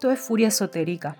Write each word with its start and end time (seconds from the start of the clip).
Esto 0.00 0.12
es 0.12 0.20
Furia 0.20 0.48
Esotérica. 0.48 1.18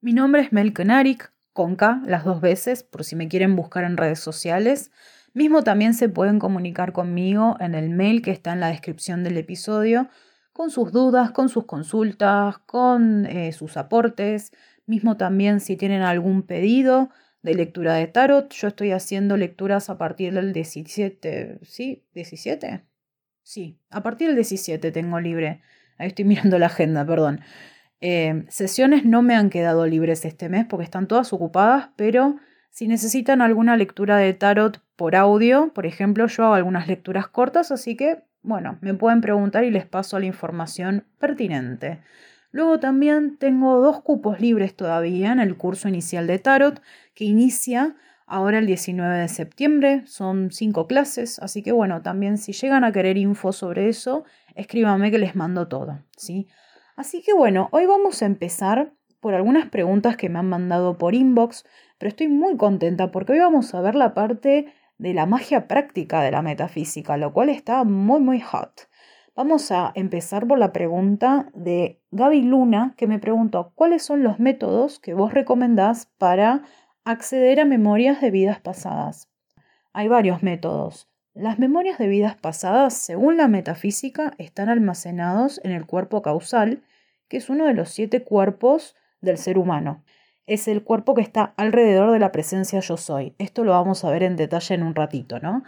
Mi 0.00 0.14
nombre 0.14 0.40
es 0.40 0.54
Mel 0.54 0.72
Kenarik, 0.72 1.34
con 1.52 1.76
K 1.76 2.00
las 2.06 2.24
dos 2.24 2.40
veces, 2.40 2.82
por 2.82 3.04
si 3.04 3.14
me 3.14 3.28
quieren 3.28 3.54
buscar 3.54 3.84
en 3.84 3.98
redes 3.98 4.20
sociales. 4.20 4.90
Mismo 5.34 5.64
también 5.64 5.92
se 5.92 6.08
pueden 6.08 6.38
comunicar 6.38 6.94
conmigo 6.94 7.58
en 7.60 7.74
el 7.74 7.90
mail 7.90 8.22
que 8.22 8.30
está 8.30 8.54
en 8.54 8.60
la 8.60 8.68
descripción 8.68 9.22
del 9.22 9.36
episodio, 9.36 10.08
con 10.54 10.70
sus 10.70 10.92
dudas, 10.92 11.32
con 11.32 11.50
sus 11.50 11.66
consultas, 11.66 12.56
con 12.64 13.26
eh, 13.26 13.52
sus 13.52 13.76
aportes. 13.76 14.52
Mismo 14.86 15.18
también 15.18 15.60
si 15.60 15.76
tienen 15.76 16.00
algún 16.00 16.44
pedido 16.44 17.10
de 17.42 17.52
lectura 17.52 17.92
de 17.96 18.06
tarot. 18.06 18.50
Yo 18.50 18.68
estoy 18.68 18.92
haciendo 18.92 19.36
lecturas 19.36 19.90
a 19.90 19.98
partir 19.98 20.32
del 20.32 20.54
17, 20.54 21.58
¿sí? 21.64 22.02
¿17? 22.14 22.82
Sí, 23.42 23.78
a 23.90 24.02
partir 24.02 24.28
del 24.28 24.36
17 24.36 24.90
tengo 24.90 25.20
libre. 25.20 25.60
Ahí 25.98 26.06
estoy 26.08 26.24
mirando 26.24 26.58
la 26.58 26.64
agenda, 26.64 27.04
perdón. 27.04 27.42
Eh, 28.00 28.44
sesiones 28.48 29.04
no 29.04 29.22
me 29.22 29.34
han 29.34 29.50
quedado 29.50 29.86
libres 29.86 30.24
este 30.24 30.48
mes 30.48 30.64
porque 30.66 30.84
están 30.84 31.06
todas 31.06 31.32
ocupadas, 31.32 31.90
pero 31.96 32.36
si 32.70 32.88
necesitan 32.88 33.42
alguna 33.42 33.76
lectura 33.76 34.16
de 34.16 34.32
tarot 34.32 34.80
por 34.96 35.16
audio, 35.16 35.72
por 35.74 35.86
ejemplo, 35.86 36.26
yo 36.26 36.44
hago 36.44 36.54
algunas 36.54 36.88
lecturas 36.88 37.28
cortas, 37.28 37.72
así 37.72 37.96
que, 37.96 38.22
bueno, 38.42 38.78
me 38.80 38.94
pueden 38.94 39.20
preguntar 39.20 39.64
y 39.64 39.70
les 39.70 39.86
paso 39.86 40.18
la 40.18 40.26
información 40.26 41.04
pertinente. 41.18 42.00
Luego 42.52 42.80
también 42.80 43.36
tengo 43.38 43.80
dos 43.80 44.00
cupos 44.02 44.40
libres 44.40 44.74
todavía 44.74 45.32
en 45.32 45.40
el 45.40 45.56
curso 45.56 45.88
inicial 45.88 46.26
de 46.26 46.38
tarot 46.38 46.82
que 47.14 47.24
inicia 47.24 47.96
ahora 48.26 48.58
el 48.58 48.66
19 48.66 49.18
de 49.18 49.28
septiembre. 49.28 50.02
Son 50.06 50.50
cinco 50.50 50.86
clases, 50.86 51.38
así 51.40 51.62
que 51.62 51.72
bueno, 51.72 52.02
también 52.02 52.38
si 52.38 52.52
llegan 52.52 52.84
a 52.84 52.92
querer 52.92 53.18
info 53.18 53.52
sobre 53.52 53.88
eso, 53.88 54.24
escríbanme 54.54 55.10
que 55.10 55.18
les 55.18 55.36
mando 55.36 55.68
todo, 55.68 56.00
¿sí? 56.16 56.48
Así 57.00 57.22
que 57.22 57.32
bueno, 57.32 57.70
hoy 57.72 57.86
vamos 57.86 58.20
a 58.20 58.26
empezar 58.26 58.92
por 59.20 59.32
algunas 59.32 59.70
preguntas 59.70 60.18
que 60.18 60.28
me 60.28 60.38
han 60.38 60.50
mandado 60.50 60.98
por 60.98 61.14
inbox, 61.14 61.64
pero 61.96 62.10
estoy 62.10 62.28
muy 62.28 62.58
contenta 62.58 63.10
porque 63.10 63.32
hoy 63.32 63.38
vamos 63.38 63.74
a 63.74 63.80
ver 63.80 63.94
la 63.94 64.12
parte 64.12 64.74
de 64.98 65.14
la 65.14 65.24
magia 65.24 65.66
práctica 65.66 66.20
de 66.20 66.30
la 66.30 66.42
metafísica, 66.42 67.16
lo 67.16 67.32
cual 67.32 67.48
está 67.48 67.84
muy 67.84 68.20
muy 68.20 68.38
hot. 68.42 68.90
Vamos 69.34 69.72
a 69.72 69.92
empezar 69.94 70.46
por 70.46 70.58
la 70.58 70.74
pregunta 70.74 71.48
de 71.54 72.02
Gaby 72.10 72.42
Luna, 72.42 72.92
que 72.98 73.06
me 73.06 73.18
preguntó 73.18 73.72
cuáles 73.74 74.02
son 74.02 74.22
los 74.22 74.38
métodos 74.38 74.98
que 74.98 75.14
vos 75.14 75.32
recomendás 75.32 76.04
para 76.18 76.64
acceder 77.06 77.60
a 77.60 77.64
memorias 77.64 78.20
de 78.20 78.30
vidas 78.30 78.60
pasadas. 78.60 79.30
Hay 79.94 80.08
varios 80.08 80.42
métodos. 80.42 81.08
Las 81.32 81.58
memorias 81.58 81.96
de 81.96 82.08
vidas 82.08 82.36
pasadas, 82.36 82.92
según 82.92 83.38
la 83.38 83.48
metafísica, 83.48 84.34
están 84.36 84.68
almacenados 84.68 85.62
en 85.64 85.70
el 85.70 85.86
cuerpo 85.86 86.20
causal, 86.20 86.82
que 87.30 87.38
es 87.38 87.48
uno 87.48 87.64
de 87.64 87.72
los 87.72 87.88
siete 87.88 88.22
cuerpos 88.24 88.96
del 89.22 89.38
ser 89.38 89.56
humano. 89.56 90.04
Es 90.46 90.68
el 90.68 90.82
cuerpo 90.82 91.14
que 91.14 91.22
está 91.22 91.54
alrededor 91.56 92.10
de 92.10 92.18
la 92.18 92.32
presencia 92.32 92.80
yo 92.80 92.96
soy. 92.96 93.36
Esto 93.38 93.64
lo 93.64 93.70
vamos 93.70 94.04
a 94.04 94.10
ver 94.10 94.24
en 94.24 94.36
detalle 94.36 94.74
en 94.74 94.82
un 94.82 94.96
ratito, 94.96 95.38
¿no? 95.38 95.62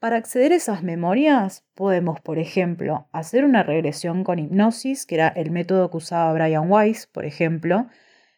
Para 0.00 0.16
acceder 0.16 0.52
a 0.52 0.56
esas 0.56 0.82
memorias 0.82 1.64
podemos, 1.74 2.20
por 2.20 2.38
ejemplo, 2.38 3.08
hacer 3.12 3.44
una 3.44 3.62
regresión 3.62 4.24
con 4.24 4.40
hipnosis, 4.40 5.06
que 5.06 5.14
era 5.14 5.28
el 5.28 5.52
método 5.52 5.88
que 5.90 5.98
usaba 5.98 6.32
Brian 6.32 6.70
Weiss, 6.70 7.06
por 7.06 7.24
ejemplo. 7.24 7.86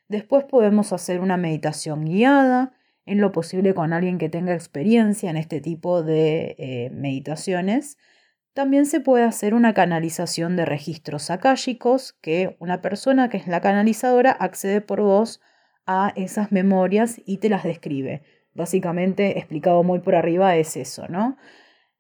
Después 0.07 0.45
podemos 0.45 0.93
hacer 0.93 1.21
una 1.21 1.39
meditación 1.39 2.05
guiada, 2.05 2.73
en 3.07 3.21
lo 3.21 3.33
posible 3.33 3.73
con 3.73 3.93
alguien 3.93 4.19
que 4.19 4.29
tenga 4.29 4.53
experiencia 4.53 5.31
en 5.31 5.39
este 5.39 5.61
tipo 5.61 6.03
de 6.03 6.57
eh, 6.59 6.91
meditaciones. 6.93 7.97
También 8.57 8.87
se 8.87 9.01
puede 9.01 9.23
hacer 9.23 9.53
una 9.53 9.75
canalización 9.75 10.57
de 10.57 10.65
registros 10.65 11.29
akáshicos, 11.29 12.15
que 12.23 12.57
una 12.59 12.81
persona 12.81 13.29
que 13.29 13.37
es 13.37 13.47
la 13.47 13.61
canalizadora 13.61 14.31
accede 14.31 14.81
por 14.81 15.03
voz 15.03 15.43
a 15.85 16.15
esas 16.17 16.53
memorias 16.53 17.21
y 17.27 17.37
te 17.37 17.51
las 17.51 17.65
describe. 17.65 18.23
Básicamente, 18.55 19.39
explicado 19.39 19.83
muy 19.83 19.99
por 19.99 20.15
arriba, 20.15 20.57
es 20.57 20.79
eso, 20.79 21.07
¿no? 21.09 21.37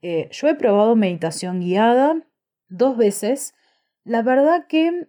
Eh, 0.00 0.30
yo 0.32 0.48
he 0.48 0.54
probado 0.54 0.96
meditación 0.96 1.60
guiada 1.60 2.22
dos 2.70 2.96
veces. 2.96 3.54
La 4.02 4.22
verdad 4.22 4.66
que, 4.66 5.08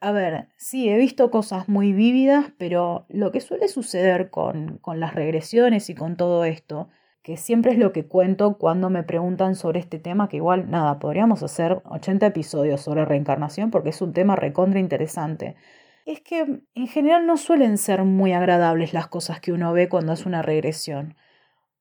a 0.00 0.12
ver, 0.12 0.48
sí, 0.56 0.88
he 0.88 0.96
visto 0.96 1.30
cosas 1.30 1.68
muy 1.68 1.92
vívidas, 1.92 2.52
pero 2.56 3.04
lo 3.10 3.32
que 3.32 3.42
suele 3.42 3.68
suceder 3.68 4.30
con, 4.30 4.78
con 4.78 4.98
las 4.98 5.14
regresiones 5.14 5.90
y 5.90 5.94
con 5.94 6.16
todo 6.16 6.46
esto 6.46 6.88
que 7.22 7.36
siempre 7.36 7.72
es 7.72 7.78
lo 7.78 7.92
que 7.92 8.06
cuento 8.06 8.56
cuando 8.56 8.88
me 8.90 9.02
preguntan 9.02 9.54
sobre 9.54 9.80
este 9.80 9.98
tema, 9.98 10.28
que 10.28 10.36
igual 10.36 10.70
nada, 10.70 10.98
podríamos 10.98 11.42
hacer 11.42 11.82
80 11.84 12.26
episodios 12.26 12.80
sobre 12.80 13.04
reencarnación 13.04 13.70
porque 13.70 13.90
es 13.90 14.00
un 14.00 14.12
tema 14.12 14.36
recontra 14.36 14.80
interesante. 14.80 15.56
Es 16.06 16.20
que 16.20 16.62
en 16.74 16.86
general 16.86 17.26
no 17.26 17.36
suelen 17.36 17.76
ser 17.76 18.04
muy 18.04 18.32
agradables 18.32 18.94
las 18.94 19.06
cosas 19.08 19.40
que 19.40 19.52
uno 19.52 19.72
ve 19.72 19.88
cuando 19.88 20.12
hace 20.12 20.26
una 20.26 20.42
regresión, 20.42 21.14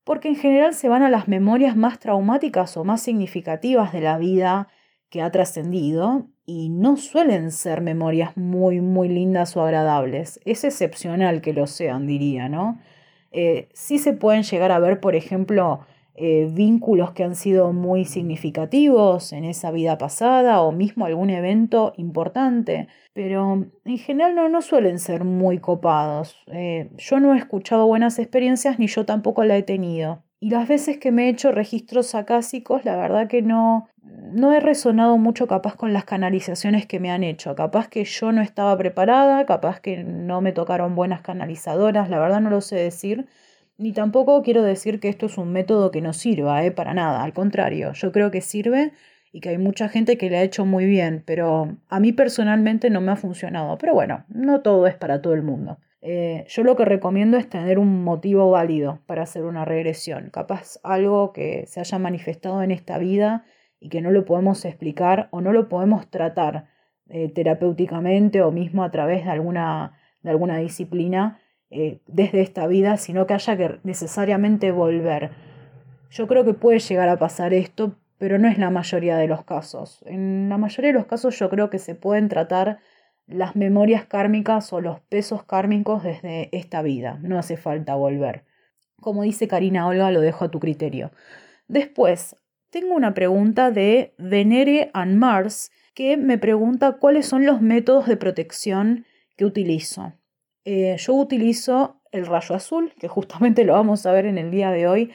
porque 0.03 0.27
en 0.27 0.35
general 0.35 0.73
se 0.73 0.89
van 0.89 1.03
a 1.03 1.09
las 1.09 1.27
memorias 1.27 1.75
más 1.75 1.99
traumáticas 1.99 2.75
o 2.75 2.83
más 2.83 3.01
significativas 3.01 3.93
de 3.93 4.01
la 4.01 4.17
vida 4.17 4.67
que 5.09 5.21
ha 5.21 5.31
trascendido 5.31 6.27
y 6.45 6.69
no 6.69 6.97
suelen 6.97 7.51
ser 7.51 7.81
memorias 7.81 8.35
muy, 8.35 8.81
muy 8.81 9.07
lindas 9.07 9.55
o 9.55 9.61
agradables. 9.61 10.39
Es 10.45 10.63
excepcional 10.63 11.41
que 11.41 11.53
lo 11.53 11.65
sean, 11.67 12.05
diría, 12.07 12.49
¿no? 12.49 12.79
Eh, 13.31 13.69
sí 13.73 13.97
se 13.99 14.13
pueden 14.13 14.43
llegar 14.43 14.71
a 14.71 14.79
ver, 14.79 14.99
por 14.99 15.15
ejemplo, 15.15 15.81
eh, 16.21 16.49
vínculos 16.51 17.11
que 17.13 17.23
han 17.23 17.35
sido 17.35 17.71
muy 17.71 18.03
significativos 18.03 19.31
en 19.31 19.45
esa 19.45 19.71
vida 19.71 19.97
pasada 19.97 20.61
o 20.61 20.73
mismo 20.73 21.05
algún 21.05 21.29
evento 21.29 21.93
importante, 21.95 22.89
pero 23.13 23.67
en 23.85 23.97
general 23.97 24.35
no, 24.35 24.49
no 24.49 24.61
suelen 24.61 24.99
ser 24.99 25.23
muy 25.23 25.59
copados. 25.59 26.35
Eh, 26.47 26.91
yo 26.97 27.19
no 27.21 27.33
he 27.33 27.37
escuchado 27.37 27.87
buenas 27.87 28.19
experiencias 28.19 28.79
ni 28.79 28.87
yo 28.87 29.05
tampoco 29.05 29.45
la 29.45 29.57
he 29.57 29.63
tenido. 29.63 30.23
Y 30.41 30.51
las 30.51 30.69
veces 30.69 30.97
que 30.97 31.11
me 31.11 31.25
he 31.25 31.29
hecho 31.29 31.51
registros 31.51 32.15
acásicos, 32.15 32.85
la 32.85 32.95
verdad 32.95 33.27
que 33.27 33.41
no, 33.41 33.89
no 34.03 34.53
he 34.53 34.61
resonado 34.61 35.17
mucho 35.17 35.47
capaz 35.47 35.75
con 35.75 35.91
las 35.91 36.05
canalizaciones 36.05 36.85
que 36.85 36.99
me 37.01 37.11
han 37.11 37.23
hecho. 37.25 37.55
Capaz 37.55 37.89
que 37.89 38.05
yo 38.05 38.31
no 38.31 38.41
estaba 38.41 38.77
preparada, 38.77 39.45
capaz 39.45 39.81
que 39.81 40.03
no 40.03 40.39
me 40.39 40.53
tocaron 40.53 40.95
buenas 40.95 41.21
canalizadoras, 41.21 42.09
la 42.09 42.19
verdad 42.19 42.39
no 42.39 42.49
lo 42.49 42.61
sé 42.61 42.77
decir. 42.77 43.27
Ni 43.77 43.91
tampoco 43.91 44.41
quiero 44.41 44.63
decir 44.63 45.01
que 45.01 45.09
esto 45.09 45.25
es 45.25 45.37
un 45.37 45.51
método 45.51 45.91
que 45.91 46.01
no 46.01 46.13
sirva, 46.13 46.63
¿eh? 46.63 46.71
para 46.71 46.93
nada. 46.93 47.23
Al 47.23 47.33
contrario, 47.33 47.91
yo 47.93 48.11
creo 48.13 48.31
que 48.31 48.41
sirve 48.41 48.93
y 49.33 49.41
que 49.41 49.49
hay 49.49 49.57
mucha 49.57 49.89
gente 49.89 50.17
que 50.17 50.29
le 50.29 50.37
ha 50.37 50.43
hecho 50.43 50.65
muy 50.65 50.85
bien, 50.85 51.23
pero 51.25 51.77
a 51.89 51.99
mí 51.99 52.13
personalmente 52.13 52.89
no 52.89 53.01
me 53.01 53.11
ha 53.11 53.15
funcionado. 53.17 53.77
Pero 53.77 53.93
bueno, 53.93 54.25
no 54.29 54.61
todo 54.61 54.87
es 54.87 54.95
para 54.95 55.21
todo 55.21 55.33
el 55.33 55.43
mundo. 55.43 55.79
Eh, 56.01 56.45
yo 56.47 56.63
lo 56.63 56.77
que 56.77 56.85
recomiendo 56.85 57.37
es 57.37 57.49
tener 57.49 57.77
un 57.77 58.03
motivo 58.03 58.49
válido 58.49 58.99
para 59.05 59.23
hacer 59.23 59.43
una 59.43 59.65
regresión, 59.65 60.29
capaz 60.31 60.79
algo 60.83 61.33
que 61.33 61.65
se 61.67 61.81
haya 61.81 61.99
manifestado 61.99 62.63
en 62.63 62.71
esta 62.71 62.97
vida 62.97 63.45
y 63.81 63.89
que 63.89 64.01
no 64.01 64.11
lo 64.11 64.23
podemos 64.23 64.63
explicar 64.63 65.27
o 65.31 65.41
no 65.41 65.51
lo 65.51 65.67
podemos 65.67 66.09
tratar 66.09 66.67
eh, 67.09 67.29
terapéuticamente 67.29 68.41
o 68.41 68.51
mismo 68.51 68.83
a 68.83 68.91
través 68.91 69.25
de 69.25 69.31
alguna, 69.31 69.99
de 70.21 70.29
alguna 70.29 70.57
disciplina 70.59 71.39
eh, 71.69 72.01
desde 72.07 72.41
esta 72.41 72.65
vida, 72.67 72.97
sino 72.97 73.27
que 73.27 73.33
haya 73.33 73.57
que 73.57 73.79
necesariamente 73.83 74.71
volver. 74.71 75.31
Yo 76.11 76.27
creo 76.27 76.45
que 76.45 76.53
puede 76.53 76.79
llegar 76.79 77.09
a 77.09 77.17
pasar 77.17 77.53
esto, 77.53 77.95
pero 78.17 78.39
no 78.39 78.47
es 78.47 78.57
la 78.57 78.69
mayoría 78.69 79.17
de 79.17 79.27
los 79.27 79.43
casos. 79.43 80.03
En 80.05 80.49
la 80.49 80.57
mayoría 80.57 80.91
de 80.91 80.97
los 80.97 81.07
casos 81.07 81.37
yo 81.37 81.49
creo 81.49 81.69
que 81.69 81.77
se 81.77 81.93
pueden 81.93 82.29
tratar 82.29 82.79
las 83.29 83.55
memorias 83.55 84.05
kármicas 84.05 84.73
o 84.73 84.81
los 84.81 84.99
pesos 85.01 85.43
kármicos 85.43 86.03
desde 86.03 86.49
esta 86.51 86.81
vida. 86.81 87.19
No 87.21 87.37
hace 87.37 87.57
falta 87.57 87.95
volver. 87.95 88.43
Como 88.99 89.23
dice 89.23 89.47
Karina 89.47 89.87
Olga, 89.87 90.11
lo 90.11 90.21
dejo 90.21 90.45
a 90.45 90.51
tu 90.51 90.59
criterio. 90.59 91.11
Después, 91.67 92.35
tengo 92.69 92.95
una 92.95 93.13
pregunta 93.13 93.71
de 93.71 94.13
Venere 94.17 94.89
and 94.93 95.17
Mars 95.17 95.71
que 95.93 96.17
me 96.17 96.37
pregunta 96.37 96.97
cuáles 96.99 97.25
son 97.25 97.45
los 97.45 97.61
métodos 97.61 98.07
de 98.07 98.17
protección 98.17 99.05
que 99.37 99.45
utilizo. 99.45 100.13
Eh, 100.65 100.95
yo 100.97 101.13
utilizo 101.13 102.01
el 102.11 102.25
rayo 102.25 102.55
azul, 102.55 102.93
que 102.99 103.07
justamente 103.07 103.63
lo 103.63 103.73
vamos 103.73 104.05
a 104.05 104.11
ver 104.11 104.25
en 104.25 104.37
el 104.37 104.51
día 104.51 104.71
de 104.71 104.87
hoy. 104.87 105.11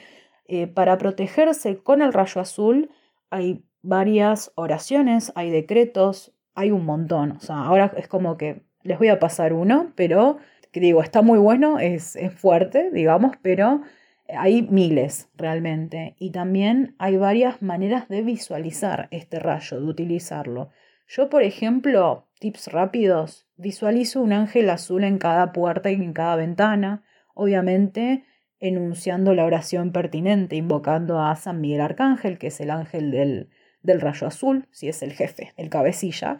Eh, 0.47 0.67
para 0.67 0.97
protegerse 0.97 1.77
con 1.77 2.01
el 2.01 2.13
rayo 2.13 2.39
azul 2.39 2.89
hay 3.29 3.65
varias 3.81 4.51
oraciones, 4.55 5.31
hay 5.35 5.49
decretos, 5.49 6.34
hay 6.55 6.71
un 6.71 6.85
montón. 6.85 7.33
O 7.33 7.39
sea, 7.39 7.57
ahora 7.57 7.91
es 7.97 8.07
como 8.07 8.37
que 8.37 8.63
les 8.83 8.97
voy 8.97 9.09
a 9.09 9.19
pasar 9.19 9.53
uno, 9.53 9.91
pero 9.95 10.37
que 10.71 10.79
digo, 10.79 11.01
está 11.01 11.21
muy 11.21 11.39
bueno, 11.39 11.79
es, 11.79 12.15
es 12.15 12.33
fuerte, 12.33 12.91
digamos, 12.91 13.37
pero 13.41 13.81
hay 14.27 14.63
miles 14.63 15.29
realmente. 15.35 16.15
Y 16.19 16.31
también 16.31 16.95
hay 16.97 17.17
varias 17.17 17.61
maneras 17.61 18.09
de 18.09 18.21
visualizar 18.21 19.07
este 19.11 19.39
rayo, 19.39 19.79
de 19.79 19.85
utilizarlo. 19.85 20.69
Yo, 21.07 21.29
por 21.29 21.43
ejemplo, 21.43 22.27
tips 22.39 22.71
rápidos, 22.71 23.47
visualizo 23.57 24.21
un 24.21 24.33
ángel 24.33 24.69
azul 24.69 25.03
en 25.03 25.17
cada 25.17 25.51
puerta 25.51 25.91
y 25.91 25.95
en 25.95 26.13
cada 26.13 26.35
ventana, 26.35 27.03
obviamente 27.35 28.25
enunciando 28.59 29.33
la 29.33 29.45
oración 29.45 29.91
pertinente, 29.91 30.55
invocando 30.55 31.19
a 31.19 31.35
San 31.35 31.61
Miguel 31.61 31.81
Arcángel, 31.81 32.39
que 32.39 32.47
es 32.47 32.59
el 32.59 32.71
ángel 32.71 33.11
del, 33.11 33.49
del 33.85 34.01
rayo 34.01 34.27
azul, 34.27 34.67
si 34.71 34.89
es 34.89 35.01
el 35.03 35.13
jefe, 35.13 35.53
el 35.57 35.69
cabecilla, 35.69 36.39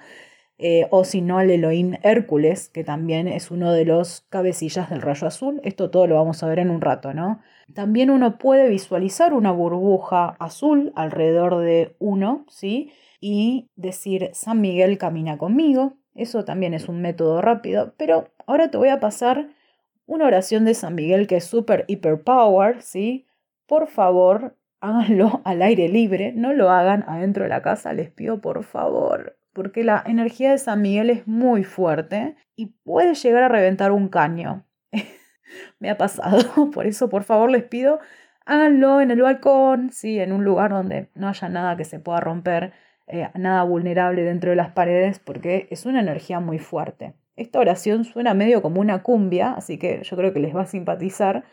eh, 0.57 0.88
o 0.89 1.03
si 1.03 1.21
no 1.21 1.38
al 1.38 1.50
Elohim 1.51 1.95
Hércules, 2.01 2.69
que 2.69 2.86
también 2.86 3.27
es 3.27 3.51
uno 3.51 3.74
de 3.74 3.83
los 3.83 4.21
cabecillas 4.30 4.89
del 4.89 5.01
rayo 5.01 5.27
azul. 5.27 5.59
Esto 5.63 5.89
todo 5.89 6.07
lo 6.07 6.15
vamos 6.15 6.42
a 6.44 6.47
ver 6.47 6.59
en 6.59 6.69
un 6.69 6.80
rato, 6.80 7.13
¿no? 7.13 7.42
También 7.74 8.09
uno 8.09 8.38
puede 8.38 8.69
visualizar 8.69 9.33
una 9.33 9.51
burbuja 9.51 10.36
azul 10.39 10.94
alrededor 10.95 11.57
de 11.57 11.95
uno, 12.00 12.45
¿sí? 12.50 12.92
Y 13.19 13.69
decir, 13.75 14.30
San 14.33 14.62
Miguel 14.62 14.97
camina 14.97 15.38
conmigo. 15.38 15.97
Eso 16.13 16.45
también 16.45 16.74
es 16.74 16.88
un 16.88 17.01
método 17.01 17.42
rápido, 17.42 17.94
pero 17.97 18.30
ahora 18.47 18.71
te 18.71 18.77
voy 18.77 18.89
a 18.89 19.01
pasar 19.01 19.50
una 20.06 20.25
oración 20.25 20.63
de 20.63 20.74
San 20.74 20.95
Miguel 20.95 21.27
que 21.27 21.38
es 21.38 21.44
super 21.45 21.83
hyper 21.88 22.24
power, 22.24 22.81
¿sí? 22.81 23.25
Por 23.65 23.88
favor, 23.88 24.56
háganlo 24.85 25.41
al 25.45 25.61
aire 25.61 25.89
libre, 25.89 26.33
no 26.33 26.53
lo 26.53 26.69
hagan 26.69 27.03
adentro 27.07 27.43
de 27.43 27.49
la 27.49 27.61
casa, 27.61 27.93
les 27.93 28.09
pido 28.09 28.41
por 28.41 28.63
favor 28.63 29.37
porque 29.55 29.85
la 29.85 30.03
energía 30.05 30.51
de 30.51 30.57
San 30.57 30.81
Miguel 30.81 31.09
es 31.09 31.27
muy 31.27 31.63
fuerte 31.63 32.35
y 32.57 32.73
puede 32.83 33.15
llegar 33.15 33.43
a 33.43 33.47
reventar 33.47 33.93
un 33.93 34.09
caño. 34.09 34.65
Me 35.79 35.89
ha 35.89 35.97
pasado, 35.97 36.69
por 36.73 36.85
eso 36.85 37.09
por 37.09 37.23
favor 37.23 37.49
les 37.49 37.63
pido, 37.63 37.99
háganlo 38.45 38.99
en 38.99 39.11
el 39.11 39.21
balcón, 39.21 39.91
sí, 39.91 40.19
en 40.19 40.33
un 40.33 40.43
lugar 40.43 40.71
donde 40.71 41.09
no 41.15 41.29
haya 41.29 41.47
nada 41.47 41.77
que 41.77 41.85
se 41.85 42.01
pueda 42.01 42.19
romper, 42.19 42.73
eh, 43.07 43.29
nada 43.33 43.63
vulnerable 43.63 44.23
dentro 44.23 44.49
de 44.49 44.57
las 44.57 44.71
paredes, 44.71 45.19
porque 45.19 45.67
es 45.71 45.85
una 45.85 46.01
energía 46.01 46.41
muy 46.41 46.59
fuerte. 46.59 47.13
Esta 47.37 47.59
oración 47.59 48.03
suena 48.03 48.33
medio 48.33 48.61
como 48.61 48.81
una 48.81 49.03
cumbia, 49.03 49.53
así 49.53 49.77
que 49.77 50.03
yo 50.03 50.17
creo 50.17 50.33
que 50.33 50.41
les 50.41 50.53
va 50.53 50.63
a 50.63 50.67
simpatizar, 50.67 51.45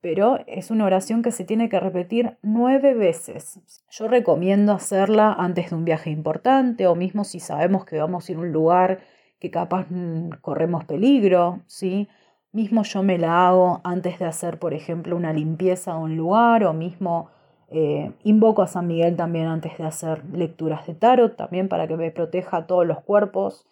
pero 0.00 0.38
es 0.46 0.70
una 0.70 0.86
oración 0.86 1.22
que 1.22 1.30
se 1.30 1.44
tiene 1.44 1.68
que 1.68 1.80
repetir 1.80 2.38
nueve 2.42 2.94
veces. 2.94 3.60
Yo 3.90 4.08
recomiendo 4.08 4.72
hacerla 4.72 5.32
antes 5.32 5.70
de 5.70 5.76
un 5.76 5.84
viaje 5.84 6.10
importante 6.10 6.86
o 6.86 6.94
mismo 6.94 7.24
si 7.24 7.40
sabemos 7.40 7.84
que 7.84 7.98
vamos 7.98 8.28
a 8.28 8.32
ir 8.32 8.38
a 8.38 8.40
un 8.40 8.52
lugar 8.52 9.00
que 9.38 9.50
capaz 9.50 9.86
mm, 9.90 10.30
corremos 10.40 10.84
peligro, 10.84 11.60
¿sí? 11.66 12.08
Mismo 12.52 12.82
yo 12.82 13.02
me 13.02 13.18
la 13.18 13.48
hago 13.48 13.80
antes 13.84 14.18
de 14.18 14.24
hacer, 14.24 14.58
por 14.58 14.74
ejemplo, 14.74 15.16
una 15.16 15.32
limpieza 15.32 15.92
de 15.92 15.98
un 15.98 16.16
lugar 16.16 16.64
o 16.64 16.72
mismo 16.72 17.30
eh, 17.68 18.12
invoco 18.24 18.62
a 18.62 18.66
San 18.66 18.88
Miguel 18.88 19.16
también 19.16 19.46
antes 19.46 19.78
de 19.78 19.84
hacer 19.84 20.24
lecturas 20.32 20.86
de 20.86 20.94
tarot, 20.94 21.36
también 21.36 21.68
para 21.68 21.86
que 21.86 21.96
me 21.96 22.10
proteja 22.10 22.66
todos 22.66 22.86
los 22.86 23.00
cuerpos 23.00 23.66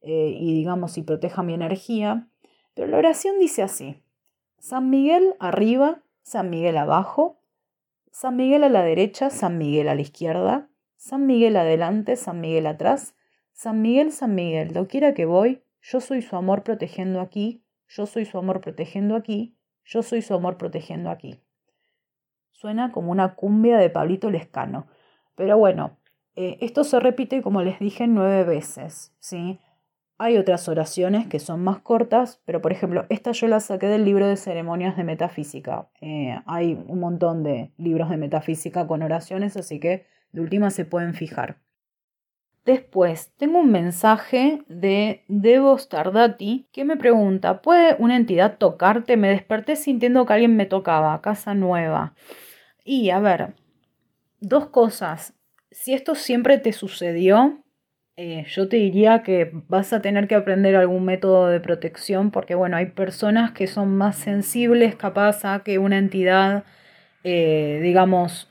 eh, 0.00 0.36
y 0.36 0.52
digamos 0.52 0.98
y 0.98 1.02
proteja 1.02 1.42
mi 1.42 1.54
energía. 1.54 2.26
Pero 2.74 2.88
la 2.88 2.98
oración 2.98 3.38
dice 3.38 3.62
así. 3.62 4.03
San 4.64 4.88
Miguel 4.88 5.34
arriba, 5.40 6.00
San 6.22 6.48
Miguel 6.48 6.78
abajo, 6.78 7.38
San 8.10 8.36
Miguel 8.36 8.64
a 8.64 8.70
la 8.70 8.82
derecha, 8.82 9.28
San 9.28 9.58
Miguel 9.58 9.90
a 9.90 9.94
la 9.94 10.00
izquierda, 10.00 10.70
San 10.96 11.26
Miguel 11.26 11.58
adelante, 11.58 12.16
San 12.16 12.40
Miguel 12.40 12.66
atrás, 12.66 13.14
San 13.52 13.82
Miguel, 13.82 14.10
San 14.10 14.34
Miguel, 14.34 14.72
quiera 14.88 15.12
que 15.12 15.26
voy, 15.26 15.62
yo 15.82 16.00
soy 16.00 16.22
su 16.22 16.34
amor 16.34 16.62
protegiendo 16.62 17.20
aquí, 17.20 17.62
yo 17.88 18.06
soy 18.06 18.24
su 18.24 18.38
amor 18.38 18.62
protegiendo 18.62 19.16
aquí, 19.16 19.54
yo 19.84 20.02
soy 20.02 20.22
su 20.22 20.32
amor 20.32 20.56
protegiendo 20.56 21.10
aquí. 21.10 21.42
Suena 22.52 22.90
como 22.90 23.12
una 23.12 23.34
cumbia 23.34 23.76
de 23.76 23.90
Pablito 23.90 24.30
Lescano. 24.30 24.86
Pero 25.34 25.58
bueno, 25.58 25.98
eh, 26.36 26.56
esto 26.62 26.84
se 26.84 27.00
repite, 27.00 27.42
como 27.42 27.60
les 27.60 27.80
dije, 27.80 28.06
nueve 28.06 28.44
veces, 28.44 29.14
¿sí? 29.20 29.60
Hay 30.16 30.36
otras 30.36 30.68
oraciones 30.68 31.26
que 31.26 31.40
son 31.40 31.64
más 31.64 31.80
cortas, 31.80 32.40
pero 32.44 32.62
por 32.62 32.70
ejemplo, 32.70 33.04
esta 33.08 33.32
yo 33.32 33.48
la 33.48 33.58
saqué 33.58 33.86
del 33.86 34.04
libro 34.04 34.28
de 34.28 34.36
ceremonias 34.36 34.96
de 34.96 35.02
metafísica. 35.02 35.88
Eh, 36.00 36.38
hay 36.46 36.80
un 36.86 37.00
montón 37.00 37.42
de 37.42 37.72
libros 37.78 38.10
de 38.10 38.16
metafísica 38.16 38.86
con 38.86 39.02
oraciones, 39.02 39.56
así 39.56 39.80
que 39.80 40.06
de 40.30 40.40
última 40.40 40.70
se 40.70 40.84
pueden 40.84 41.14
fijar. 41.14 41.58
Después, 42.64 43.32
tengo 43.36 43.58
un 43.58 43.72
mensaje 43.72 44.62
de 44.68 45.24
Devo 45.28 45.76
Stardati 45.76 46.68
que 46.72 46.84
me 46.84 46.96
pregunta, 46.96 47.60
¿puede 47.60 47.94
una 47.98 48.16
entidad 48.16 48.56
tocarte? 48.56 49.18
Me 49.18 49.28
desperté 49.28 49.76
sintiendo 49.76 50.24
que 50.24 50.32
alguien 50.32 50.56
me 50.56 50.64
tocaba, 50.64 51.20
casa 51.20 51.54
nueva. 51.54 52.14
Y 52.84 53.10
a 53.10 53.18
ver, 53.18 53.54
dos 54.40 54.68
cosas. 54.68 55.34
Si 55.70 55.92
esto 55.92 56.14
siempre 56.14 56.56
te 56.58 56.72
sucedió, 56.72 57.63
eh, 58.16 58.44
yo 58.48 58.68
te 58.68 58.76
diría 58.76 59.22
que 59.22 59.50
vas 59.68 59.92
a 59.92 60.00
tener 60.00 60.28
que 60.28 60.36
aprender 60.36 60.76
algún 60.76 61.04
método 61.04 61.48
de 61.48 61.60
protección 61.60 62.30
porque, 62.30 62.54
bueno, 62.54 62.76
hay 62.76 62.86
personas 62.86 63.52
que 63.52 63.66
son 63.66 63.96
más 63.96 64.16
sensibles 64.16 64.94
capaz 64.96 65.44
a 65.44 65.64
que 65.64 65.78
una 65.78 65.98
entidad, 65.98 66.64
eh, 67.24 67.80
digamos, 67.82 68.48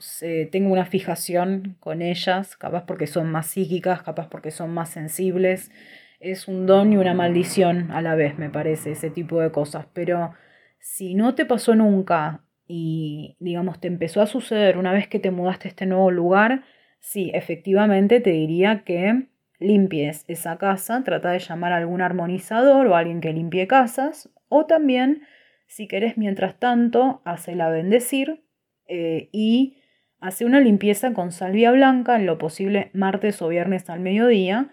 tenga 0.51 0.69
una 0.69 0.85
fijación 0.85 1.77
con 1.79 2.01
ellas, 2.01 2.57
capaz 2.57 2.85
porque 2.85 3.07
son 3.07 3.31
más 3.31 3.47
psíquicas, 3.47 4.03
capaz 4.03 4.29
porque 4.29 4.51
son 4.51 4.73
más 4.73 4.89
sensibles. 4.89 5.71
Es 6.19 6.47
un 6.47 6.65
don 6.65 6.93
y 6.93 6.97
una 6.97 7.13
maldición 7.13 7.91
a 7.91 8.01
la 8.01 8.15
vez, 8.15 8.37
me 8.37 8.49
parece, 8.49 8.91
ese 8.91 9.09
tipo 9.09 9.39
de 9.41 9.51
cosas. 9.51 9.87
Pero 9.93 10.33
si 10.79 11.15
no 11.15 11.35
te 11.35 11.45
pasó 11.45 11.75
nunca 11.75 12.43
y, 12.67 13.37
digamos, 13.39 13.79
te 13.79 13.87
empezó 13.87 14.21
a 14.21 14.27
suceder 14.27 14.77
una 14.77 14.93
vez 14.93 15.07
que 15.07 15.19
te 15.19 15.31
mudaste 15.31 15.67
a 15.67 15.71
este 15.71 15.85
nuevo 15.85 16.11
lugar, 16.11 16.63
sí, 16.99 17.31
efectivamente 17.33 18.19
te 18.21 18.31
diría 18.31 18.83
que 18.85 19.27
limpies 19.63 20.25
esa 20.27 20.57
casa, 20.57 21.03
trata 21.03 21.31
de 21.31 21.39
llamar 21.39 21.73
a 21.73 21.77
algún 21.77 22.01
armonizador 22.01 22.85
o 22.87 22.95
alguien 22.95 23.21
que 23.21 23.33
limpie 23.33 23.67
casas, 23.67 24.29
o 24.49 24.65
también, 24.65 25.23
si 25.67 25.87
querés, 25.87 26.17
mientras 26.17 26.59
tanto, 26.59 27.21
hacela 27.25 27.69
bendecir 27.69 28.43
eh, 28.87 29.29
y 29.31 29.77
hace 30.19 30.45
una 30.45 30.59
limpieza 30.59 31.13
con 31.13 31.31
salvia 31.31 31.71
blanca, 31.71 32.15
en 32.15 32.25
lo 32.25 32.37
posible 32.37 32.91
martes 32.93 33.41
o 33.41 33.47
viernes 33.47 33.89
al 33.89 33.99
mediodía. 33.99 34.69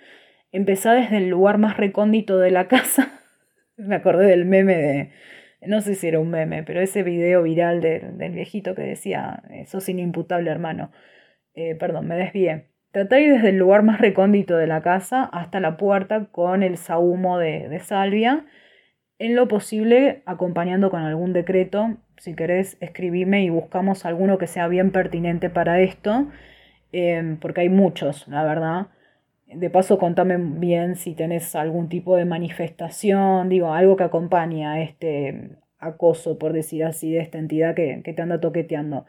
Empezá 0.53 0.93
desde 0.93 1.17
el 1.19 1.29
lugar 1.29 1.59
más 1.59 1.77
recóndito 1.77 2.39
de 2.39 2.51
la 2.51 2.69
casa. 2.69 3.21
Me 3.77 3.97
acordé 3.97 4.27
del 4.27 4.45
meme 4.45 4.77
de, 4.77 5.11
no 5.67 5.81
sé 5.81 5.95
si 5.95 6.09
era 6.09 6.19
un 6.19 6.31
meme, 6.31 6.63
pero 6.63 6.81
ese 6.81 7.03
video 7.03 7.43
viral 7.43 7.81
del 7.81 8.33
viejito 8.33 8.75
que 8.75 8.83
decía, 8.83 9.43
sos 9.67 9.89
inimputable 9.89 10.51
hermano. 10.51 10.93
Eh, 11.55 11.75
perdón, 11.75 12.07
me 12.07 12.17
desvié. 12.17 12.70
Trata 12.93 13.17
de 13.17 13.23
ir 13.23 13.33
desde 13.35 13.51
el 13.51 13.57
lugar 13.57 13.85
más 13.85 14.01
recóndito 14.01 14.57
de 14.57 14.67
la 14.67 14.83
casa 14.83 15.23
hasta 15.23 15.61
la 15.61 15.77
puerta 15.77 16.27
con 16.33 16.65
el 16.65 16.77
sahumo 16.77 17.39
de, 17.39 17.79
salvia, 17.79 18.47
en 19.21 19.37
lo 19.37 19.47
posible 19.47 20.23
acompañando 20.27 20.91
con 20.91 21.03
algún 21.03 21.33
decreto. 21.33 21.99
Si 22.17 22.35
querés, 22.35 22.77
escribime 22.81 23.45
y 23.45 23.51
buscamos 23.51 24.05
alguno 24.07 24.39
que 24.39 24.49
sea 24.49 24.67
bien 24.67 24.91
pertinente 24.91 25.51
para 25.51 25.81
esto, 25.81 26.31
em, 26.91 27.37
porque 27.39 27.61
hay 27.63 27.69
muchos, 27.69 28.27
la 28.27 28.43
verdad. 28.43 28.89
De 29.47 29.71
paso, 29.71 29.99
contame 29.99 30.37
bien 30.39 30.97
si 30.97 31.15
tenés 31.15 31.55
algún 31.55 31.89
tipo 31.89 32.17
de 32.17 32.25
manifestación, 32.25 33.49
digo, 33.49 33.73
algo 33.73 33.97
que 33.97 34.05
acompañe 34.05 34.67
a 34.67 34.81
este 34.83 35.51
acoso, 35.79 36.39
por 36.39 36.53
decir 36.53 36.85
así, 36.85 37.13
de 37.13 37.21
esta 37.21 37.39
entidad 37.39 37.75
que, 37.77 38.03
que 38.05 38.13
te 38.13 38.23
anda 38.23 38.41
toqueteando. 38.41 39.07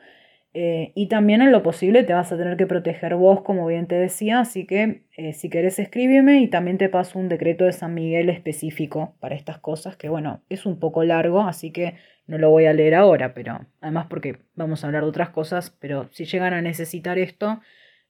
Eh, 0.53 0.91
y 0.95 1.07
también 1.07 1.41
en 1.41 1.53
lo 1.53 1.63
posible 1.63 2.03
te 2.03 2.13
vas 2.13 2.31
a 2.31 2.37
tener 2.37 2.57
que 2.57 2.67
proteger 2.67 3.15
vos, 3.15 3.41
como 3.41 3.65
bien 3.67 3.87
te 3.87 3.95
decía, 3.95 4.41
así 4.41 4.67
que 4.67 5.03
eh, 5.15 5.31
si 5.31 5.49
querés 5.49 5.79
escríbeme 5.79 6.41
y 6.41 6.49
también 6.49 6.77
te 6.77 6.89
paso 6.89 7.19
un 7.19 7.29
decreto 7.29 7.63
de 7.63 7.71
San 7.71 7.93
Miguel 7.93 8.29
específico 8.29 9.15
para 9.21 9.35
estas 9.35 9.59
cosas, 9.59 9.95
que 9.95 10.09
bueno, 10.09 10.41
es 10.49 10.65
un 10.65 10.77
poco 10.77 11.05
largo, 11.05 11.41
así 11.41 11.71
que 11.71 11.95
no 12.27 12.37
lo 12.37 12.49
voy 12.49 12.65
a 12.65 12.73
leer 12.73 12.95
ahora, 12.95 13.33
pero 13.33 13.65
además 13.79 14.07
porque 14.09 14.39
vamos 14.55 14.83
a 14.83 14.87
hablar 14.87 15.03
de 15.03 15.09
otras 15.09 15.29
cosas, 15.29 15.69
pero 15.79 16.09
si 16.11 16.25
llegan 16.25 16.53
a 16.53 16.61
necesitar 16.61 17.17
esto, 17.17 17.61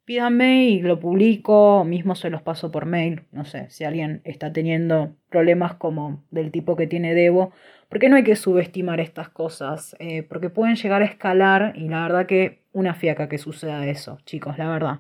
pídanme 0.06 0.66
y 0.66 0.82
lo 0.82 1.00
publico, 1.00 1.84
mismo 1.86 2.16
se 2.16 2.30
los 2.30 2.42
paso 2.42 2.72
por 2.72 2.86
mail, 2.86 3.24
no 3.32 3.46
sé, 3.46 3.70
si 3.70 3.84
alguien 3.84 4.22
está 4.24 4.52
teniendo 4.52 5.16
problemas 5.30 5.76
como 5.76 6.24
del 6.32 6.52
tipo 6.52 6.76
que 6.76 6.88
tiene 6.88 7.14
Debo 7.14 7.52
porque 7.92 8.08
no 8.08 8.16
hay 8.16 8.24
que 8.24 8.38
subestimar 8.38 9.02
estas 9.02 9.28
cosas, 9.28 9.98
eh, 10.00 10.24
porque 10.24 10.50
pueden 10.50 10.78
llegar 10.78 11.02
a 11.02 11.06
escalar 11.06 11.74
y 11.76 11.90
la 11.90 12.04
verdad 12.04 12.26
que 12.26 12.64
una 12.72 12.94
fiaca 12.94 13.28
que 13.28 13.38
suceda 13.38 13.86
eso, 13.86 14.18
chicos, 14.26 14.58
la 14.58 14.70
verdad. 14.70 15.00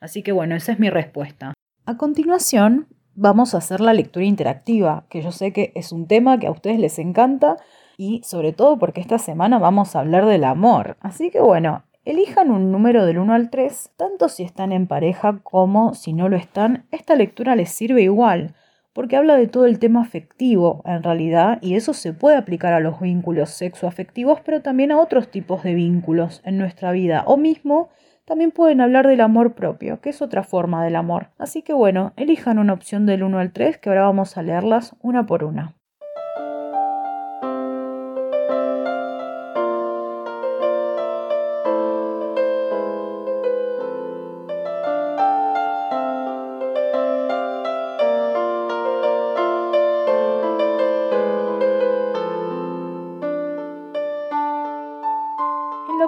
Así 0.00 0.22
que 0.22 0.32
bueno, 0.32 0.56
esa 0.56 0.72
es 0.72 0.78
mi 0.78 0.88
respuesta. 0.88 1.52
A 1.84 1.96
continuación, 1.98 2.86
vamos 3.14 3.54
a 3.54 3.58
hacer 3.58 3.82
la 3.82 3.92
lectura 3.92 4.24
interactiva, 4.24 5.04
que 5.10 5.20
yo 5.20 5.30
sé 5.30 5.52
que 5.52 5.72
es 5.74 5.92
un 5.92 6.08
tema 6.08 6.38
que 6.38 6.46
a 6.46 6.52
ustedes 6.52 6.78
les 6.78 6.98
encanta 6.98 7.58
y 7.98 8.22
sobre 8.24 8.54
todo 8.54 8.78
porque 8.78 9.02
esta 9.02 9.18
semana 9.18 9.58
vamos 9.58 9.94
a 9.94 10.00
hablar 10.00 10.24
del 10.24 10.44
amor. 10.44 10.96
Así 11.00 11.30
que 11.30 11.40
bueno, 11.40 11.84
elijan 12.04 12.50
un 12.50 12.72
número 12.72 13.06
del 13.06 13.18
1 13.18 13.32
al 13.32 13.50
3, 13.50 13.92
tanto 13.96 14.28
si 14.28 14.42
están 14.42 14.72
en 14.72 14.86
pareja 14.86 15.40
como 15.42 15.94
si 15.94 16.12
no 16.12 16.28
lo 16.28 16.36
están, 16.36 16.86
esta 16.90 17.14
lectura 17.14 17.56
les 17.56 17.70
sirve 17.70 18.02
igual 18.02 18.54
porque 18.92 19.16
habla 19.16 19.36
de 19.36 19.46
todo 19.46 19.66
el 19.66 19.78
tema 19.78 20.02
afectivo 20.02 20.82
en 20.84 21.02
realidad 21.02 21.58
y 21.62 21.74
eso 21.74 21.94
se 21.94 22.12
puede 22.12 22.36
aplicar 22.36 22.72
a 22.72 22.80
los 22.80 23.00
vínculos 23.00 23.50
sexoafectivos, 23.50 24.40
pero 24.40 24.62
también 24.62 24.92
a 24.92 25.00
otros 25.00 25.28
tipos 25.28 25.62
de 25.62 25.74
vínculos 25.74 26.42
en 26.44 26.58
nuestra 26.58 26.92
vida 26.92 27.24
o 27.26 27.36
mismo 27.36 27.88
también 28.24 28.52
pueden 28.52 28.80
hablar 28.80 29.08
del 29.08 29.20
amor 29.20 29.54
propio, 29.54 30.00
que 30.00 30.10
es 30.10 30.22
otra 30.22 30.44
forma 30.44 30.84
del 30.84 30.96
amor. 30.96 31.30
Así 31.38 31.62
que 31.62 31.72
bueno, 31.72 32.12
elijan 32.16 32.58
una 32.58 32.72
opción 32.72 33.06
del 33.06 33.22
1 33.22 33.38
al 33.38 33.52
3 33.52 33.78
que 33.78 33.88
ahora 33.88 34.02
vamos 34.02 34.36
a 34.36 34.42
leerlas 34.42 34.94
una 35.00 35.26
por 35.26 35.44
una. 35.44 35.74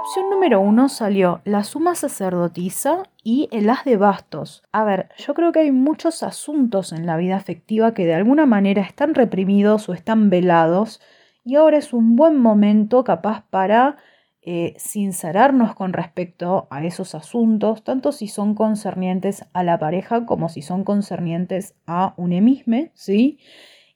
Opción 0.05 0.29
número 0.29 0.61
uno 0.61 0.91
salió 0.91 1.41
la 1.47 1.65
suma 1.65 1.95
sacerdotisa 1.95 3.05
y 3.23 3.49
el 3.53 3.71
as 3.71 3.87
de 3.87 3.97
bastos. 3.97 4.63
A 4.71 4.85
ver, 4.85 5.09
yo 5.17 5.33
creo 5.33 5.51
que 5.51 5.61
hay 5.61 5.73
muchos 5.73 6.23
asuntos 6.23 6.93
en 6.93 7.07
la 7.07 7.17
vida 7.17 7.37
afectiva 7.37 7.95
que 7.95 8.05
de 8.05 8.13
alguna 8.13 8.45
manera 8.45 8.83
están 8.83 9.15
reprimidos 9.15 9.89
o 9.89 9.95
están 9.95 10.29
velados 10.29 11.01
y 11.43 11.55
ahora 11.55 11.79
es 11.79 11.95
un 11.95 12.17
buen 12.17 12.39
momento 12.39 13.03
capaz 13.03 13.47
para 13.49 13.97
eh, 14.43 14.75
sincerarnos 14.77 15.75
con 15.75 15.95
respecto 15.95 16.69
a 16.71 16.85
esos 16.85 17.15
asuntos, 17.15 17.83
tanto 17.83 18.13
si 18.13 18.29
son 18.29 18.55
concernientes 18.55 19.47
a 19.55 19.63
la 19.63 19.79
pareja 19.79 20.27
como 20.27 20.51
si 20.51 20.61
son 20.61 20.85
concernientes 20.85 21.77
a 21.87 22.13
un 22.19 22.35
emisme, 22.35 22.93
¿sí? 22.93 23.39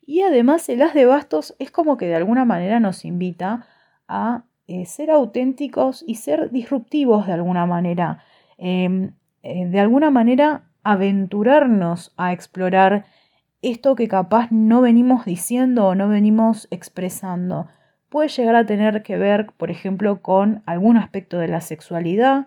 Y 0.06 0.22
además 0.22 0.70
el 0.70 0.80
as 0.80 0.94
de 0.94 1.04
bastos 1.04 1.54
es 1.58 1.70
como 1.70 1.98
que 1.98 2.06
de 2.06 2.14
alguna 2.14 2.46
manera 2.46 2.80
nos 2.80 3.04
invita 3.04 3.66
a 4.08 4.44
eh, 4.68 4.84
ser 4.84 5.10
auténticos 5.10 6.04
y 6.06 6.16
ser 6.16 6.50
disruptivos 6.50 7.26
de 7.26 7.32
alguna 7.32 7.66
manera. 7.66 8.22
Em, 8.58 9.14
eh, 9.42 9.66
de 9.66 9.80
alguna 9.80 10.10
manera 10.10 10.64
aventurarnos 10.82 12.12
a 12.16 12.32
explorar 12.32 13.06
esto 13.62 13.94
que 13.94 14.08
capaz 14.08 14.52
no 14.52 14.80
venimos 14.80 15.24
diciendo 15.24 15.86
o 15.88 15.94
no 15.94 16.08
venimos 16.08 16.68
expresando. 16.70 17.66
Puede 18.08 18.28
llegar 18.28 18.56
a 18.56 18.66
tener 18.66 19.02
que 19.02 19.16
ver, 19.16 19.46
por 19.56 19.70
ejemplo, 19.70 20.22
con 20.22 20.62
algún 20.66 20.96
aspecto 20.96 21.38
de 21.38 21.48
la 21.48 21.60
sexualidad, 21.60 22.46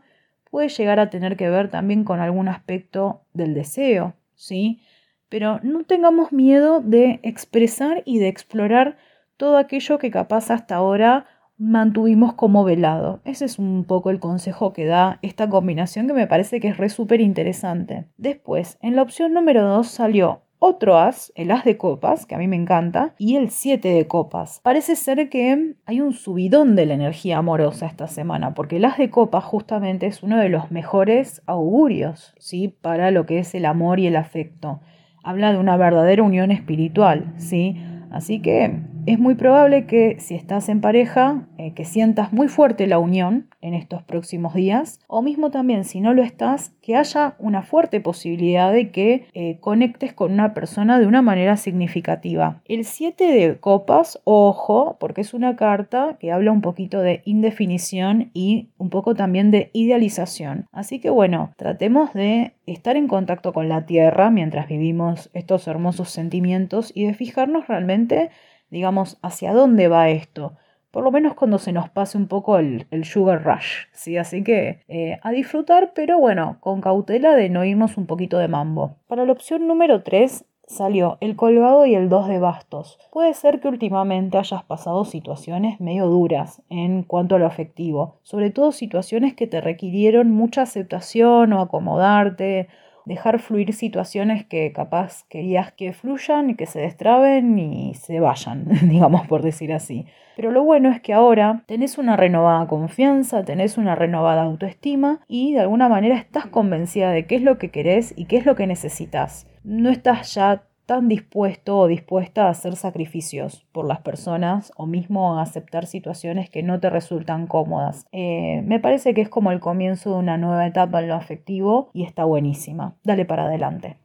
puede 0.52 0.70
llegar 0.70 1.00
a 1.00 1.10
tener 1.10 1.38
que 1.38 1.50
ver 1.50 1.70
también 1.70 2.04
con 2.04 2.20
algún 2.20 2.48
aspecto 2.50 3.22
del 3.34 3.56
deseo, 3.56 4.14
¿sí? 4.36 4.82
Pero 5.28 5.60
no 5.64 5.86
tengamos 5.86 6.32
miedo 6.32 6.82
de 6.82 7.20
expresar 7.24 8.04
y 8.06 8.20
de 8.20 8.28
explorar 8.28 8.98
todo 9.38 9.58
aquello 9.58 9.98
que 9.98 10.12
capaz 10.12 10.52
hasta 10.52 10.76
ahora 10.76 11.26
mantuvimos 11.62 12.34
como 12.34 12.64
velado. 12.64 13.22
Ese 13.24 13.46
es 13.46 13.60
un 13.60 13.84
poco 13.84 14.10
el 14.10 14.20
consejo 14.20 14.74
que 14.74 14.86
da 14.86 15.20
esta 15.22 15.48
combinación 15.48 16.08
que 16.08 16.14
me 16.14 16.26
parece 16.26 16.60
que 16.60 16.70
es 16.70 16.78
re 16.78 16.90
súper 16.90 17.22
interesante. 17.22 18.08
Después, 18.18 18.80
en 18.82 18.96
la 18.96 19.04
opción 19.04 19.34
número 19.34 19.64
2 19.64 19.88
salió 19.88 20.42
otro 20.58 20.98
as, 20.98 21.32
el 21.36 21.52
as 21.52 21.64
de 21.64 21.78
copas, 21.78 22.26
que 22.26 22.36
a 22.36 22.38
mí 22.38 22.48
me 22.48 22.56
encanta, 22.56 23.16
y 23.18 23.36
el 23.36 23.50
7 23.50 23.90
de 23.90 24.08
copas. 24.08 24.60
Parece 24.64 24.96
ser 24.96 25.30
que 25.30 25.76
hay 25.86 26.02
un 26.02 26.14
subidón 26.14 26.76
de 26.76 26.86
la 26.86 26.96
energía 26.96 27.38
amorosa 27.38 27.86
esta 27.86 28.08
semana, 28.08 28.54
porque 28.54 28.78
el 28.78 28.86
as 28.86 28.98
de 28.98 29.10
copas 29.10 29.44
justamente 29.44 30.08
es 30.08 30.24
uno 30.24 30.38
de 30.38 30.50
los 30.50 30.72
mejores 30.72 31.44
augurios, 31.46 32.34
¿sí? 32.40 32.70
Para 32.70 33.12
lo 33.12 33.26
que 33.26 33.40
es 33.40 33.54
el 33.54 33.66
amor 33.66 34.00
y 34.00 34.08
el 34.08 34.16
afecto. 34.16 34.82
Habla 35.24 35.52
de 35.52 35.60
una 35.60 35.78
verdadera 35.78 36.24
unión 36.24 36.52
espiritual, 36.52 37.34
¿sí? 37.38 37.78
Así 38.12 38.42
que 38.42 38.82
es 39.08 39.18
muy 39.18 39.36
probable 39.36 39.86
que 39.86 40.18
si 40.20 40.36
estás 40.36 40.70
en 40.70 40.80
pareja, 40.80 41.48
eh, 41.58 41.74
que 41.74 41.86
sientas 41.86 42.32
muy 42.34 42.48
fuerte 42.48 42.86
la 42.86 43.00
unión 43.00 43.48
en 43.62 43.74
estos 43.74 44.04
próximos 44.04 44.54
días, 44.54 45.00
o 45.08 45.22
mismo 45.22 45.50
también 45.50 45.86
si 45.86 46.02
no 46.02 46.14
lo 46.14 46.24
estás, 46.24 46.74
que 46.82 46.96
haya 46.96 47.36
una 47.40 47.64
fuerte 47.64 48.00
posibilidad 48.00 48.72
de 48.72 48.92
que 48.92 49.28
eh, 49.34 49.58
conectes 49.60 50.14
con 50.14 50.32
una 50.32 50.54
persona 50.54 51.00
de 51.00 51.08
una 51.08 51.22
manera 51.22 51.58
significativa. 51.58 52.62
El 52.66 52.86
7 52.86 53.24
de 53.24 53.60
copas, 53.60 54.20
ojo, 54.24 54.98
porque 55.00 55.22
es 55.22 55.34
una 55.34 55.56
carta 55.56 56.18
que 56.20 56.32
habla 56.32 56.52
un 56.52 56.62
poquito 56.62 57.02
de 57.02 57.22
indefinición 57.26 58.30
y 58.34 58.70
un 58.78 58.90
poco 58.90 59.16
también 59.16 59.52
de 59.52 59.70
idealización. 59.74 60.68
Así 60.72 61.00
que 61.00 61.10
bueno, 61.10 61.54
tratemos 61.58 62.14
de 62.14 62.54
estar 62.66 62.96
en 62.96 63.08
contacto 63.08 63.54
con 63.54 63.70
la 63.70 63.86
tierra 63.86 64.30
mientras 64.30 64.68
vivimos 64.68 65.30
estos 65.34 65.68
hermosos 65.68 66.10
sentimientos 66.10 66.92
y 66.96 67.06
de 67.06 67.14
fijarnos 67.14 67.68
realmente 67.68 68.30
digamos, 68.72 69.20
hacia 69.22 69.54
dónde 69.54 69.88
va 69.88 70.10
esto. 70.10 70.54
Por 70.90 71.04
lo 71.04 71.12
menos 71.12 71.36
cuando 71.36 71.58
se 71.58 71.72
nos 71.72 71.90
pase 71.90 72.18
un 72.18 72.28
poco 72.28 72.58
el, 72.58 72.86
sugar 73.04 73.44
rush, 73.46 73.86
¿sí? 73.94 74.18
Así 74.18 74.44
que 74.44 74.84
eh, 74.88 75.20
a 75.22 75.32
disfrutar, 75.32 75.94
pero 75.94 76.20
bueno, 76.20 76.58
con 76.60 76.82
cautela 76.82 77.36
de 77.36 77.50
no 77.50 77.64
irnos 77.64 77.98
un 77.98 78.08
poquito 78.08 78.38
de 78.40 78.50
mambo. 78.50 78.98
Para 79.08 79.26
la 79.26 79.32
opción 79.32 79.68
número 79.68 80.04
3 80.04 80.46
salió 80.68 81.18
el 81.22 81.36
colgado 81.36 81.86
y 81.86 81.96
el 81.96 82.10
2 82.10 82.28
de 82.28 82.40
bastos. 82.40 82.98
Puede 83.12 83.34
ser 83.34 83.60
que 83.60 83.68
últimamente 83.68 84.38
hayas 84.38 84.64
pasado 84.64 85.06
situaciones 85.06 85.80
medio 85.80 86.08
duras 86.08 86.62
en 86.70 87.04
cuanto 87.04 87.36
a 87.36 87.40
lo 87.40 87.46
afectivo, 87.46 88.20
sobre 88.24 88.50
todo 88.50 88.72
situaciones 88.72 89.34
que 89.34 89.48
te 89.48 89.62
requirieron 89.62 90.32
mucha 90.32 90.64
aceptación 90.64 91.54
o 91.54 91.62
acomodarte 91.62 92.68
dejar 93.06 93.40
fluir 93.40 93.74
situaciones 93.74 94.46
que 94.46 94.72
capaz 94.72 95.24
querías 95.30 95.72
que 95.72 95.94
fluyan 95.94 96.50
y 96.50 96.56
que 96.56 96.66
se 96.66 96.80
destraben 96.80 97.58
y 97.58 97.94
se 97.96 98.20
vayan, 98.20 98.66
digamos 98.90 99.28
por 99.28 99.42
decir 99.42 99.74
así. 99.74 100.06
Pero 100.36 100.52
lo 100.52 100.64
bueno 100.64 100.90
es 100.90 101.02
que 101.02 101.14
ahora 101.14 101.64
tenés 101.68 101.98
una 101.98 102.16
renovada 102.16 102.68
confianza, 102.68 103.44
tenés 103.44 103.78
una 103.78 103.96
renovada 103.96 104.44
autoestima 104.44 105.20
y 105.28 105.54
de 105.54 105.60
alguna 105.60 105.90
manera 105.90 106.16
estás 106.16 106.48
convencida 106.48 107.12
de 107.12 107.26
qué 107.26 107.36
es 107.36 107.42
lo 107.42 107.58
que 107.58 107.70
querés 107.70 108.14
y 108.16 108.26
qué 108.26 108.38
es 108.38 108.46
lo 108.46 108.56
que 108.56 108.68
necesitas. 108.68 109.48
No 109.64 109.90
estás 109.90 110.34
ya 110.34 110.64
tan 110.92 111.08
dispuesto 111.08 111.78
o 111.78 111.88
dispuesta 111.88 112.48
a 112.48 112.50
hacer 112.50 112.76
sacrificios 112.76 113.66
por 113.72 113.88
las 113.88 114.02
personas 114.02 114.74
o 114.76 114.88
mismo 114.88 115.40
a 115.40 115.42
aceptar 115.42 115.86
situaciones 115.86 116.50
que 116.50 116.64
no 116.64 116.82
te 116.82 116.90
resultan 116.90 117.48
cómodas. 117.48 118.06
Eh, 118.12 118.62
me 118.66 118.82
parece 118.82 119.14
que 119.14 119.22
es 119.22 119.30
como 119.30 119.54
el 119.54 119.62
comienzo 119.62 120.10
de 120.10 120.16
una 120.18 120.38
nueva 120.38 120.68
etapa 120.68 121.00
en 121.00 121.08
lo 121.08 121.16
afectivo 121.16 121.92
y 121.94 122.04
está 122.04 122.26
buenísima. 122.26 122.98
Dale 123.06 123.24
para 123.24 123.46
adelante. 123.46 124.00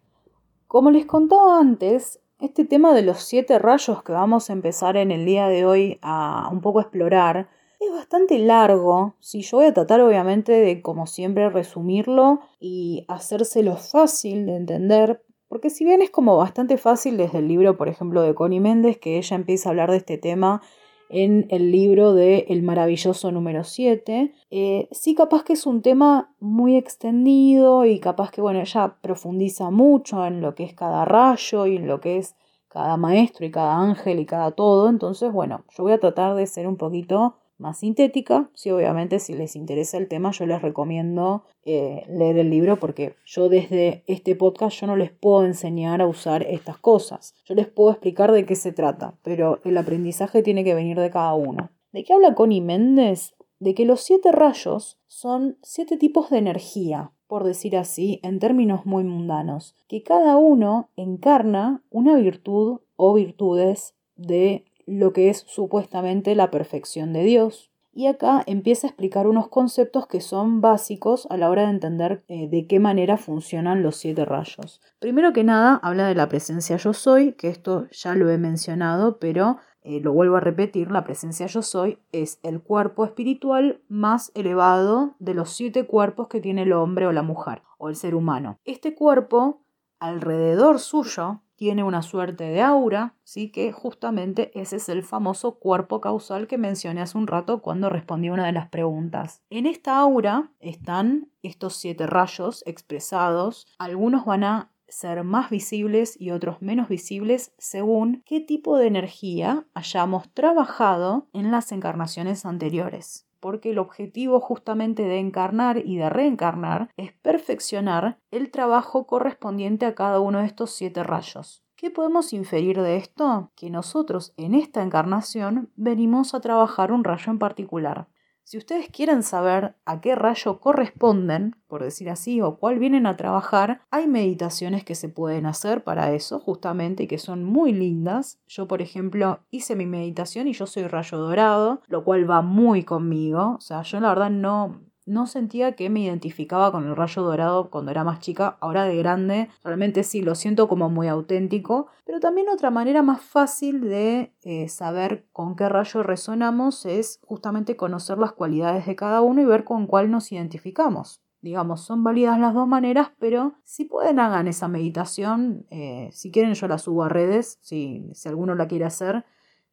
Como 0.69 0.93
les 0.93 1.07
contaba 1.07 1.59
antes, 1.59 2.21
este 2.39 2.65
tema 2.65 2.95
de 2.95 3.03
los 3.03 3.19
siete 3.19 3.59
rayos 3.59 4.05
que 4.05 4.13
vamos 4.13 4.49
a 4.49 4.53
empezar 4.53 4.97
en 4.97 5.11
el 5.11 5.27
día 5.27 5.49
de 5.49 5.67
hoy 5.67 5.99
a 6.03 6.49
un 6.53 6.61
poco 6.61 6.81
explorar 6.81 7.49
es 7.81 7.91
bastante 7.91 8.39
largo. 8.39 9.17
Si 9.19 9.43
yo 9.43 9.57
voy 9.57 9.67
a 9.67 9.75
tratar 9.75 10.01
obviamente 10.03 10.53
de, 10.53 10.83
como 10.83 11.09
siempre, 11.09 11.51
resumirlo 11.51 12.43
y 12.61 13.05
hacérselo 13.09 13.77
fácil 13.77 14.47
de 14.47 14.55
entender 14.55 15.26
porque 15.49 15.71
si 15.71 15.85
bien 15.85 16.03
es 16.03 16.11
como 16.11 16.37
bastante 16.37 16.77
fácil 16.77 17.17
desde 17.17 17.39
el 17.39 17.49
libro, 17.49 17.77
por 17.77 17.89
ejemplo, 17.89 18.23
de 18.23 18.35
Connie 18.35 18.61
Méndez, 18.61 18.99
que 18.99 19.19
ella 19.19 19.37
empieza 19.37 19.69
a 19.69 19.71
hablar 19.71 19.91
de 19.91 19.99
este 19.99 20.19
tema 20.19 20.63
en 21.09 21.47
el 21.51 21.71
libro 21.71 22.15
de 22.15 22.47
El 22.49 22.63
maravilloso 22.63 23.31
número 23.31 23.63
7, 23.63 24.35
eh, 24.51 24.89
sí 24.91 25.15
capaz 25.15 25.45
que 25.45 25.53
es 25.53 25.67
un 25.67 25.83
tema 25.83 26.35
muy 26.41 26.77
extendido 26.77 27.85
y 27.85 28.01
capaz 28.01 28.31
que, 28.31 28.41
bueno, 28.41 28.61
ella 28.61 28.97
profundiza 29.01 29.71
mucho 29.71 30.27
en 30.27 30.41
lo 30.41 30.55
que 30.55 30.65
es 30.65 30.75
cada 30.75 31.05
rayo 31.05 31.67
y 31.67 31.77
en 31.77 31.87
lo 31.87 32.01
que 32.01 32.19
es 32.19 32.35
cada 32.69 32.97
maestro 32.97 33.47
y 33.47 33.51
cada 33.51 33.79
ángel 33.79 34.19
y 34.19 34.27
cada 34.27 34.51
todo. 34.51 34.89
Entonces, 34.89 35.33
bueno, 35.33 35.65
yo 35.77 35.85
voy 35.85 35.93
a 35.93 36.01
tratar 36.01 36.35
de 36.35 36.47
ser 36.47 36.67
un 36.67 36.77
poquito 36.77 37.37
más 37.59 37.79
sintética. 37.79 38.51
Sí, 38.55 38.71
obviamente, 38.71 39.19
si 39.19 39.35
les 39.35 39.57
interesa 39.57 39.99
el 39.99 40.09
tema, 40.09 40.31
yo 40.33 40.47
les 40.47 40.63
recomiendo 40.63 41.45
eh, 41.65 42.05
leer 42.09 42.39
el 42.39 42.51
libro 42.51 42.79
porque 42.79 43.17
yo 43.25 43.49
desde 43.49 44.05
este 44.07 44.37
podcast 44.37 44.81
yo 44.81 44.87
no 44.87 44.97
les 44.97 45.11
puedo 45.11 45.45
enseñar 45.45 46.01
a 46.01 46.07
usar 46.07 46.43
estas 46.43 46.79
cosas. 46.79 47.35
Yo 47.45 47.55
les 47.55 47.67
puedo 47.67 47.91
explicar 47.91 48.33
de 48.33 48.45
qué 48.47 48.55
se 48.55 48.73
trata, 48.73 49.19
pero 49.23 49.61
el 49.65 49.77
aprendizaje 49.77 50.43
tiene 50.43 50.65
que 50.65 50.75
venir 50.75 50.99
de 50.99 51.11
cada 51.11 51.35
uno. 51.35 51.71
¿De 51.93 52.05
qué 52.05 52.13
habla 52.13 52.35
Connie 52.35 52.61
Méndez? 52.61 53.35
De 53.59 53.75
que 53.75 53.87
los 53.87 54.03
siete 54.03 54.33
rayos 54.33 54.99
son 55.07 55.57
siete 55.63 55.97
tipos 55.97 56.29
de 56.29 56.39
energía, 56.39 57.13
por 57.27 57.45
decir 57.45 57.77
así, 57.77 58.21
en 58.23 58.39
términos 58.39 58.85
muy 58.85 59.03
mundanos, 59.03 59.75
que 59.89 60.03
cada 60.03 60.37
uno 60.37 60.91
encarna 60.95 61.83
una 61.91 62.17
virtud 62.17 62.81
o 62.97 63.15
virtudes 63.15 63.95
de 64.15 64.66
lo 64.87 65.13
que 65.13 65.29
es 65.29 65.45
supuestamente 65.47 66.35
la 66.35 66.51
perfección 66.51 67.13
de 67.13 67.25
Dios. 67.25 67.71
Y 67.93 68.09
acá 68.09 68.43
empieza 68.47 68.87
a 68.87 68.91
explicar 68.91 69.27
unos 69.27 69.49
conceptos 69.49 70.07
que 70.07 70.21
son 70.21 70.61
básicos 70.61 71.27
a 71.31 71.39
la 71.39 71.49
hora 71.49 71.63
de 71.63 71.71
entender 71.71 72.25
eh, 72.29 72.47
de 72.47 72.67
qué 72.67 72.79
manera 72.79 73.17
funcionan 73.17 73.83
los 73.83 73.97
siete 73.97 74.27
rayos. 74.27 74.83
Primero 74.99 75.33
que 75.33 75.45
nada, 75.45 75.81
habla 75.83 76.07
de 76.07 76.15
la 76.15 76.29
presencia 76.29 76.77
yo 76.77 76.93
soy, 76.93 77.33
que 77.33 77.49
esto 77.49 77.89
ya 77.91 78.15
lo 78.15 78.29
he 78.29 78.37
mencionado, 78.37 79.19
pero 79.19 79.57
eh, 79.89 80.01
lo 80.01 80.13
vuelvo 80.13 80.35
a 80.35 80.41
repetir, 80.41 80.91
la 80.91 81.05
presencia 81.05 81.47
yo 81.47 81.63
soy 81.63 82.01
es 82.11 82.41
el 82.43 82.61
cuerpo 82.61 83.05
espiritual 83.05 83.81
más 83.89 84.33
elevado 84.35 85.15
de 85.21 85.33
los 85.33 85.51
siete 85.51 85.87
cuerpos 85.87 86.27
que 86.27 86.41
tiene 86.41 86.63
el 86.63 86.73
hombre 86.73 87.07
o 87.07 87.13
la 87.13 87.23
mujer 87.23 87.63
o 87.79 87.89
el 87.89 87.95
ser 87.95 88.17
humano. 88.17 88.59
Este 88.65 88.97
cuerpo, 88.97 89.63
alrededor 89.99 90.79
suyo, 90.81 91.43
tiene 91.57 91.83
una 91.83 92.03
suerte 92.03 92.45
de 92.45 92.61
aura, 92.61 93.15
¿sí? 93.25 93.51
que 93.51 93.73
justamente 93.73 94.51
ese 94.59 94.77
es 94.77 94.89
el 94.89 95.03
famoso 95.03 95.59
cuerpo 95.59 96.01
causal 96.01 96.47
que 96.47 96.59
mencioné 96.59 97.01
hace 97.01 97.17
un 97.17 97.27
rato 97.27 97.63
cuando 97.63 97.89
respondí 97.89 98.29
una 98.29 98.47
de 98.47 98.53
las 98.53 98.69
preguntas. 98.69 99.43
En 99.51 99.67
esta 99.67 99.99
aura 99.99 100.53
están 100.61 101.31
estos 101.43 101.77
siete 101.77 102.07
rayos 102.07 102.63
expresados, 102.67 103.67
algunos 103.79 104.27
van 104.27 104.45
a 104.45 104.73
ser 104.89 105.25
más 105.25 105.51
visibles 105.51 106.21
y 106.21 106.31
otros 106.31 106.63
menos 106.63 106.89
visibles 106.89 107.53
según 107.59 108.23
qué 108.25 108.41
tipo 108.41 108.77
de 108.77 108.87
energía 108.87 109.67
hayamos 109.75 110.33
trabajado 110.33 111.29
en 111.33 111.51
las 111.51 111.73
encarnaciones 111.73 112.47
anteriores 112.47 113.26
porque 113.47 113.71
el 113.71 113.79
objetivo 113.79 114.41
justamente 114.41 115.05
de 115.05 115.21
encarnar 115.21 115.79
y 115.79 115.99
de 115.99 116.11
reencarnar 116.11 116.91
es 116.97 117.13
perfeccionar 117.13 118.19
el 118.33 118.51
trabajo 118.51 119.07
correspondiente 119.07 119.87
a 119.87 119.95
cada 119.95 120.19
uno 120.19 120.41
de 120.41 120.47
estos 120.47 120.73
siete 120.73 121.05
rayos. 121.05 121.63
¿Qué 121.77 121.93
podemos 121.93 122.33
inferir 122.33 122.83
de 122.83 122.97
esto? 122.97 123.53
Que 123.55 123.71
nosotros 123.71 124.35
en 124.37 124.57
esta 124.57 124.83
encarnación 124.83 125.71
venimos 125.77 126.35
a 126.35 126.41
trabajar 126.41 126.91
un 126.91 127.05
rayo 127.05 127.31
en 127.31 127.39
particular. 127.39 128.09
Si 128.49 128.57
ustedes 128.59 128.89
quieren 128.91 129.25
saber 129.25 129.75
a 129.87 130.01
qué 130.01 130.15
rayo 130.15 130.61
corresponden, 130.61 131.57
por 131.67 131.83
decir 131.83 132.09
así, 132.09 132.41
o 132.41 132.59
cuál 132.59 132.79
vienen 132.79 133.05
a 133.07 133.17
trabajar, 133.17 133.81
hay 133.91 134.07
meditaciones 134.07 134.85
que 134.85 134.95
se 134.95 135.09
pueden 135.09 135.47
hacer 135.47 135.83
para 135.83 136.13
eso, 136.13 136.39
justamente, 136.39 137.03
y 137.03 137.07
que 137.09 137.19
son 137.19 137.43
muy 137.43 137.73
lindas. 137.73 138.39
Yo, 138.47 138.69
por 138.69 138.83
ejemplo, 138.83 139.41
hice 139.51 139.75
mi 139.75 139.87
meditación 139.87 140.47
y 140.47 140.53
yo 140.53 140.69
soy 140.69 140.87
rayo 140.87 141.19
dorado, 141.19 141.81
lo 141.89 142.05
cual 142.05 142.31
va 142.31 142.41
muy 142.41 142.85
conmigo. 142.85 143.57
O 143.59 143.61
sea, 143.61 143.83
yo 143.83 143.99
la 143.99 144.11
verdad 144.11 144.31
no, 144.31 144.81
no 145.07 145.27
sentía 145.27 145.77
que 145.77 145.89
me 145.89 146.01
identificaba 146.01 146.73
con 146.73 146.87
el 146.87 146.97
rayo 146.97 147.23
dorado 147.23 147.71
cuando 147.71 147.93
era 147.93 148.05
más 148.05 148.19
chica, 148.19 148.59
ahora 148.61 148.85
de 148.85 148.97
grande, 148.97 149.49
realmente 149.65 150.03
sí, 150.03 150.21
lo 150.21 150.35
siento 150.35 150.69
como 150.69 150.91
muy 150.91 151.09
auténtico, 151.09 151.87
pero 152.05 152.21
también 152.21 152.49
otra 152.49 152.71
manera 152.71 153.03
más 153.03 153.23
fácil 153.23 153.83
de 153.83 154.35
eh, 154.43 154.69
saber 154.69 155.27
con 155.33 155.57
qué 155.57 155.69
rayo 155.69 156.03
resonamos 156.03 156.85
es 156.85 157.21
justamente 157.23 157.77
conocer 157.77 158.19
las 158.19 158.33
cualidades 158.33 158.87
de 158.87 158.97
cada 158.97 159.21
uno 159.21 159.41
y 159.41 159.45
ver 159.45 159.65
con 159.65 159.87
cuál 159.87 160.11
nos 160.11 160.31
identificamos. 160.33 161.23
Digamos, 161.41 161.83
son 161.83 162.03
válidas 162.03 162.41
las 162.41 162.55
dos 162.55 162.67
maneras, 162.67 163.13
pero 163.21 163.55
si 163.63 163.85
pueden 163.85 164.19
hagan 164.19 164.49
esa 164.49 164.67
meditación, 164.67 165.67
eh, 165.71 166.09
si 166.13 166.33
quieren 166.33 166.55
yo 166.55 166.67
la 166.67 166.79
subo 166.79 167.05
a 167.05 167.09
redes, 167.09 167.59
si, 167.61 168.11
si 168.15 168.29
alguno 168.29 168.57
la 168.57 168.67
quiere 168.67 168.85
hacer, 168.85 169.25